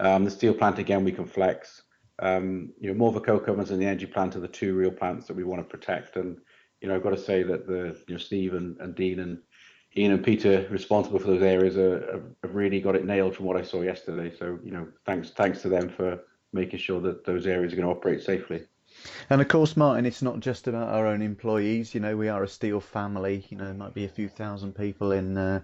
Um, 0.00 0.24
the 0.24 0.30
steel 0.30 0.54
plant 0.54 0.78
again, 0.78 1.04
we 1.04 1.12
can 1.12 1.26
flex. 1.26 1.82
Um, 2.20 2.72
you 2.80 2.92
know, 2.92 2.98
Morfa 2.98 3.24
coke 3.24 3.48
ovens 3.48 3.70
and 3.70 3.80
the 3.80 3.86
energy 3.86 4.06
plant 4.06 4.36
are 4.36 4.40
the 4.40 4.48
two 4.48 4.74
real 4.74 4.92
plants 4.92 5.26
that 5.26 5.36
we 5.36 5.44
want 5.44 5.60
to 5.60 5.68
protect. 5.68 6.16
And 6.16 6.38
you 6.84 6.90
know, 6.90 6.96
I've 6.96 7.02
got 7.02 7.16
to 7.16 7.16
say 7.16 7.42
that 7.44 7.66
the 7.66 7.98
you 8.06 8.14
know 8.14 8.18
Steve 8.18 8.52
and, 8.52 8.76
and 8.78 8.94
Dean 8.94 9.20
and 9.20 9.38
Ian 9.96 10.12
and 10.12 10.22
Peter 10.22 10.66
responsible 10.70 11.18
for 11.18 11.28
those 11.28 11.42
areas 11.42 11.78
are, 11.78 12.22
have 12.42 12.54
really 12.54 12.78
got 12.78 12.94
it 12.94 13.06
nailed 13.06 13.34
from 13.34 13.46
what 13.46 13.56
I 13.56 13.62
saw 13.62 13.80
yesterday. 13.80 14.30
So 14.38 14.58
you 14.62 14.70
know, 14.70 14.86
thanks 15.06 15.30
thanks 15.30 15.62
to 15.62 15.70
them 15.70 15.88
for 15.88 16.18
making 16.52 16.80
sure 16.80 17.00
that 17.00 17.24
those 17.24 17.46
areas 17.46 17.72
are 17.72 17.76
going 17.76 17.88
to 17.88 17.94
operate 17.94 18.22
safely. 18.22 18.66
And 19.30 19.40
of 19.40 19.48
course, 19.48 19.78
Martin, 19.78 20.04
it's 20.04 20.20
not 20.20 20.40
just 20.40 20.68
about 20.68 20.90
our 20.90 21.06
own 21.06 21.22
employees. 21.22 21.94
You 21.94 22.00
know, 22.00 22.18
we 22.18 22.28
are 22.28 22.42
a 22.42 22.48
steel 22.48 22.80
family. 22.80 23.46
You 23.48 23.56
know, 23.56 23.64
there 23.64 23.72
might 23.72 23.94
be 23.94 24.04
a 24.04 24.08
few 24.08 24.28
thousand 24.28 24.74
people 24.74 25.12
in 25.12 25.38
uh, 25.38 25.60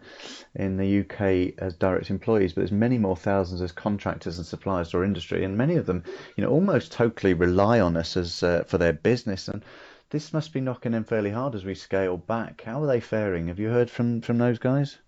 in 0.54 0.78
the 0.78 1.00
UK 1.00 1.54
as 1.62 1.76
direct 1.76 2.08
employees, 2.08 2.54
but 2.54 2.62
there's 2.62 2.72
many 2.72 2.96
more 2.96 3.14
thousands 3.14 3.60
as 3.60 3.72
contractors 3.72 4.38
and 4.38 4.46
suppliers 4.46 4.90
to 4.90 4.96
our 4.96 5.04
industry, 5.04 5.44
and 5.44 5.58
many 5.58 5.76
of 5.76 5.84
them, 5.84 6.02
you 6.36 6.42
know, 6.42 6.50
almost 6.50 6.92
totally 6.92 7.34
rely 7.34 7.78
on 7.78 7.94
us 7.98 8.16
as 8.16 8.42
uh, 8.42 8.64
for 8.66 8.78
their 8.78 8.94
business. 8.94 9.48
And 9.48 9.62
this 10.10 10.32
must 10.32 10.52
be 10.52 10.60
knocking 10.60 10.92
them 10.92 11.04
fairly 11.04 11.30
hard 11.30 11.54
as 11.54 11.64
we 11.64 11.74
scale 11.74 12.16
back. 12.16 12.62
How 12.62 12.82
are 12.82 12.86
they 12.86 13.00
faring? 13.00 13.49
Have 13.49 13.58
you 13.58 13.68
heard 13.68 13.90
from 13.90 14.20
from 14.20 14.38
those 14.38 14.58
guys? 14.58 14.99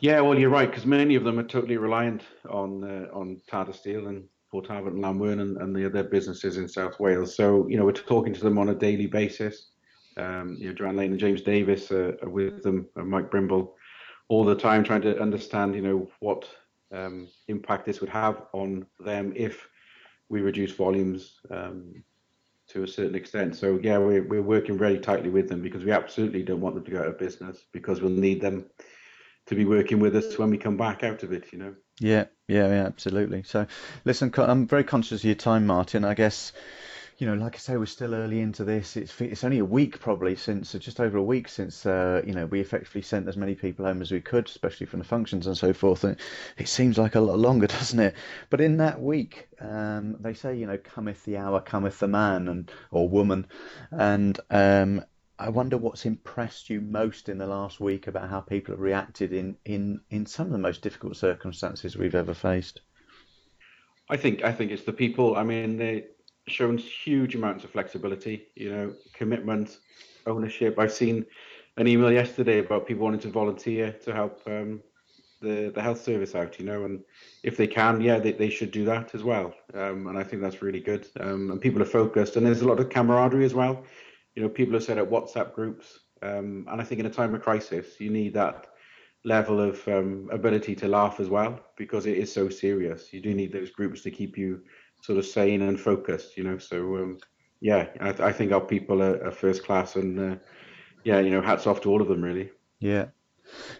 Yeah, 0.00 0.20
well, 0.20 0.38
you're 0.38 0.50
right 0.50 0.70
because 0.70 0.86
many 0.86 1.14
of 1.14 1.24
them 1.24 1.38
are 1.38 1.44
totally 1.44 1.76
reliant 1.76 2.22
on 2.48 2.84
uh, 2.84 3.08
on 3.12 3.40
Tata 3.48 3.72
Steel 3.72 4.08
and 4.08 4.24
Port 4.50 4.66
Talbot 4.66 4.92
and 4.92 5.02
Llanwern 5.02 5.40
and, 5.40 5.56
and 5.56 5.74
the 5.74 5.86
other 5.86 6.04
businesses 6.04 6.58
in 6.58 6.68
South 6.68 7.00
Wales. 7.00 7.34
So 7.34 7.66
you 7.68 7.78
know 7.78 7.84
we're 7.84 7.92
talking 7.92 8.34
to 8.34 8.40
them 8.40 8.58
on 8.58 8.68
a 8.68 8.74
daily 8.74 9.06
basis. 9.06 9.68
Um, 10.18 10.56
you 10.60 10.68
know, 10.68 10.74
Joanne 10.74 10.96
Lane 10.96 11.12
and 11.12 11.20
James 11.20 11.40
Davis 11.40 11.90
are, 11.90 12.18
are 12.22 12.28
with 12.28 12.62
them, 12.62 12.86
and 12.96 13.08
Mike 13.08 13.30
Brimble, 13.30 13.72
all 14.28 14.44
the 14.44 14.54
time 14.54 14.84
trying 14.84 15.00
to 15.02 15.18
understand, 15.18 15.74
you 15.74 15.80
know, 15.80 16.10
what 16.20 16.46
um, 16.92 17.28
impact 17.48 17.86
this 17.86 18.02
would 18.02 18.10
have 18.10 18.42
on 18.52 18.84
them 19.00 19.32
if 19.34 19.66
we 20.28 20.42
reduce 20.42 20.72
volumes 20.72 21.40
um, 21.50 22.02
to 22.72 22.82
a 22.82 22.88
certain 22.88 23.14
extent. 23.14 23.56
So 23.56 23.78
yeah, 23.82 23.98
we're 23.98 24.26
we're 24.26 24.42
working 24.42 24.78
very 24.78 24.98
tightly 24.98 25.30
with 25.30 25.48
them 25.48 25.62
because 25.62 25.84
we 25.84 25.92
absolutely 25.92 26.42
don't 26.42 26.60
want 26.60 26.74
them 26.74 26.84
to 26.84 26.90
go 26.90 27.00
out 27.00 27.08
of 27.08 27.18
business 27.18 27.58
because 27.72 28.00
we'll 28.00 28.10
need 28.10 28.40
them 28.40 28.66
to 29.46 29.54
be 29.54 29.64
working 29.64 29.98
with 29.98 30.16
us 30.16 30.38
when 30.38 30.50
we 30.50 30.58
come 30.58 30.76
back 30.76 31.02
out 31.02 31.22
of 31.22 31.32
it. 31.32 31.52
You 31.52 31.58
know. 31.58 31.74
Yeah, 32.00 32.24
yeah, 32.48 32.68
yeah, 32.68 32.86
absolutely. 32.86 33.42
So, 33.42 33.66
listen, 34.04 34.32
I'm 34.36 34.66
very 34.66 34.84
conscious 34.84 35.20
of 35.20 35.24
your 35.24 35.34
time, 35.34 35.66
Martin. 35.66 36.04
I 36.04 36.14
guess 36.14 36.52
you 37.22 37.28
know, 37.28 37.34
like 37.34 37.54
I 37.54 37.58
say, 37.58 37.76
we're 37.76 37.86
still 37.86 38.16
early 38.16 38.40
into 38.40 38.64
this. 38.64 38.96
It's 38.96 39.20
it's 39.20 39.44
only 39.44 39.60
a 39.60 39.64
week 39.64 40.00
probably 40.00 40.34
since, 40.34 40.72
just 40.72 40.98
over 40.98 41.18
a 41.18 41.22
week 41.22 41.46
since, 41.46 41.86
uh, 41.86 42.20
you 42.26 42.32
know, 42.32 42.46
we 42.46 42.58
effectively 42.58 43.02
sent 43.02 43.28
as 43.28 43.36
many 43.36 43.54
people 43.54 43.84
home 43.84 44.02
as 44.02 44.10
we 44.10 44.20
could, 44.20 44.48
especially 44.48 44.86
from 44.86 44.98
the 44.98 45.04
functions 45.04 45.46
and 45.46 45.56
so 45.56 45.72
forth. 45.72 46.02
And 46.02 46.16
it 46.58 46.66
seems 46.66 46.98
like 46.98 47.14
a 47.14 47.20
lot 47.20 47.38
longer, 47.38 47.66
doesn't 47.78 48.00
it? 48.00 48.16
But 48.50 48.60
in 48.60 48.78
that 48.78 49.00
week, 49.00 49.46
um, 49.60 50.16
they 50.18 50.34
say, 50.34 50.56
you 50.56 50.66
know, 50.66 50.78
cometh 50.78 51.24
the 51.24 51.36
hour, 51.36 51.60
cometh 51.60 52.00
the 52.00 52.08
man 52.08 52.48
and 52.48 52.68
or 52.90 53.08
woman, 53.08 53.46
and 53.92 54.40
um, 54.50 55.04
I 55.38 55.50
wonder 55.50 55.78
what's 55.78 56.04
impressed 56.04 56.70
you 56.70 56.80
most 56.80 57.28
in 57.28 57.38
the 57.38 57.46
last 57.46 57.78
week 57.78 58.08
about 58.08 58.30
how 58.30 58.40
people 58.40 58.74
have 58.74 58.80
reacted 58.80 59.32
in 59.32 59.58
in 59.64 60.00
in 60.10 60.26
some 60.26 60.46
of 60.46 60.52
the 60.52 60.58
most 60.58 60.82
difficult 60.82 61.16
circumstances 61.16 61.96
we've 61.96 62.16
ever 62.16 62.34
faced. 62.34 62.80
I 64.10 64.16
think 64.16 64.42
I 64.42 64.50
think 64.50 64.72
it's 64.72 64.82
the 64.82 64.92
people. 64.92 65.36
I 65.36 65.44
mean, 65.44 65.76
they 65.76 66.06
shown 66.48 66.78
huge 66.78 67.34
amounts 67.34 67.64
of 67.64 67.70
flexibility, 67.70 68.48
you 68.54 68.70
know, 68.70 68.94
commitment, 69.12 69.78
ownership. 70.26 70.78
I've 70.78 70.92
seen 70.92 71.26
an 71.76 71.86
email 71.86 72.12
yesterday 72.12 72.58
about 72.58 72.86
people 72.86 73.04
wanting 73.04 73.20
to 73.20 73.28
volunteer 73.28 73.92
to 74.04 74.12
help 74.12 74.40
um, 74.46 74.82
the 75.40 75.72
the 75.74 75.82
health 75.82 76.02
service 76.02 76.34
out, 76.34 76.58
you 76.58 76.64
know, 76.64 76.84
and 76.84 77.00
if 77.42 77.56
they 77.56 77.66
can, 77.66 78.00
yeah, 78.00 78.18
they, 78.18 78.32
they 78.32 78.50
should 78.50 78.70
do 78.70 78.84
that 78.84 79.14
as 79.14 79.22
well. 79.22 79.54
Um, 79.74 80.06
and 80.06 80.18
I 80.18 80.22
think 80.22 80.42
that's 80.42 80.62
really 80.62 80.80
good. 80.80 81.06
Um, 81.20 81.50
and 81.50 81.60
people 81.60 81.82
are 81.82 81.86
focused, 81.86 82.36
and 82.36 82.46
there's 82.46 82.62
a 82.62 82.68
lot 82.68 82.80
of 82.80 82.90
camaraderie 82.90 83.44
as 83.44 83.54
well. 83.54 83.84
You 84.34 84.42
know, 84.42 84.48
people 84.48 84.76
are 84.76 84.80
set 84.80 84.98
up 84.98 85.10
WhatsApp 85.10 85.54
groups, 85.54 86.00
um, 86.22 86.66
and 86.70 86.80
I 86.80 86.84
think 86.84 87.00
in 87.00 87.06
a 87.06 87.10
time 87.10 87.34
of 87.34 87.42
crisis, 87.42 88.00
you 88.00 88.10
need 88.10 88.34
that 88.34 88.66
level 89.24 89.60
of 89.60 89.86
um, 89.86 90.28
ability 90.32 90.74
to 90.74 90.88
laugh 90.88 91.20
as 91.20 91.28
well 91.28 91.60
because 91.76 92.06
it 92.06 92.18
is 92.18 92.32
so 92.32 92.48
serious. 92.48 93.12
You 93.12 93.20
do 93.20 93.34
need 93.34 93.52
those 93.52 93.70
groups 93.70 94.02
to 94.02 94.10
keep 94.10 94.36
you 94.36 94.62
sort 95.02 95.18
of 95.18 95.26
sane 95.26 95.62
and 95.62 95.78
focused, 95.78 96.36
you 96.38 96.44
know. 96.44 96.58
So 96.58 96.96
um, 96.96 97.18
yeah, 97.60 97.88
I, 98.00 98.08
I, 98.28 98.32
think 98.32 98.52
our 98.52 98.60
people 98.60 99.02
are, 99.02 99.22
are 99.26 99.30
first 99.30 99.64
class, 99.64 99.96
and 99.96 100.18
uh, 100.18 100.36
yeah, 101.04 101.20
you 101.20 101.30
know, 101.30 101.42
hats 101.42 101.66
off 101.66 101.82
to 101.82 101.90
all 101.90 102.00
of 102.00 102.08
them, 102.08 102.22
really. 102.22 102.50
Yeah. 102.80 103.06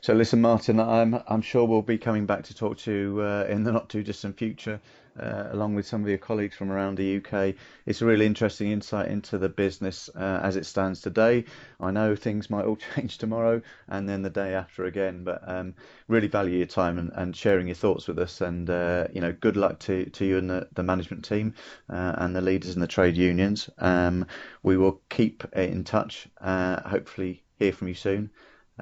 So 0.00 0.14
listen, 0.14 0.40
Martin, 0.40 0.80
I'm 0.80 1.20
I'm 1.28 1.42
sure 1.42 1.64
we'll 1.64 1.82
be 1.82 1.98
coming 1.98 2.26
back 2.26 2.44
to 2.44 2.54
talk 2.54 2.78
to 2.78 3.22
uh, 3.22 3.46
in 3.48 3.64
the 3.64 3.72
not 3.72 3.88
too 3.88 4.02
distant 4.02 4.36
future 4.38 4.80
uh, 5.18 5.48
along 5.50 5.74
with 5.74 5.86
some 5.86 6.02
of 6.02 6.08
your 6.08 6.18
colleagues 6.18 6.56
from 6.56 6.70
around 6.70 6.96
the 6.96 7.16
UK. 7.16 7.54
It's 7.86 8.02
a 8.02 8.06
really 8.06 8.26
interesting 8.26 8.70
insight 8.70 9.08
into 9.08 9.38
the 9.38 9.48
business 9.48 10.08
uh, 10.14 10.40
as 10.42 10.56
it 10.56 10.66
stands 10.66 11.00
today. 11.00 11.44
I 11.80 11.90
know 11.90 12.16
things 12.16 12.50
might 12.50 12.64
all 12.64 12.76
change 12.94 13.18
tomorrow 13.18 13.60
and 13.88 14.08
then 14.08 14.22
the 14.22 14.30
day 14.30 14.54
after 14.54 14.84
again, 14.84 15.24
but 15.24 15.42
um, 15.46 15.74
really 16.08 16.28
value 16.28 16.58
your 16.58 16.66
time 16.66 16.98
and, 16.98 17.10
and, 17.14 17.36
sharing 17.36 17.66
your 17.66 17.74
thoughts 17.74 18.08
with 18.08 18.18
us. 18.18 18.40
And 18.40 18.68
uh, 18.68 19.08
you 19.12 19.20
know, 19.20 19.32
good 19.32 19.56
luck 19.56 19.78
to, 19.80 20.06
to 20.06 20.24
you 20.24 20.38
and 20.38 20.48
the, 20.48 20.68
the 20.74 20.82
management 20.82 21.24
team 21.24 21.54
uh, 21.90 22.14
and 22.18 22.34
the 22.36 22.40
leaders 22.40 22.74
in 22.74 22.80
the 22.80 22.86
trade 22.86 23.16
unions. 23.16 23.68
Um, 23.78 24.26
we 24.62 24.76
will 24.76 25.00
keep 25.08 25.44
in 25.54 25.84
touch. 25.84 26.28
Uh, 26.40 26.80
hopefully, 26.88 27.42
hear 27.58 27.72
from 27.72 27.88
you 27.88 27.94
soon. 27.94 28.30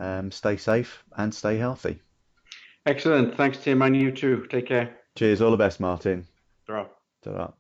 Um, 0.01 0.33
stay 0.33 0.57
safe 0.57 1.05
and 1.17 1.33
stay 1.33 1.59
healthy. 1.59 2.01
Excellent. 2.87 3.37
Thanks, 3.37 3.59
Tim, 3.59 3.83
and 3.83 3.95
you 3.95 4.11
too. 4.11 4.47
Take 4.49 4.67
care. 4.67 4.97
Cheers. 5.15 5.43
All 5.43 5.51
the 5.51 5.57
best, 5.59 5.79
Martin. 5.79 6.27
Ta-ra. 7.23 7.53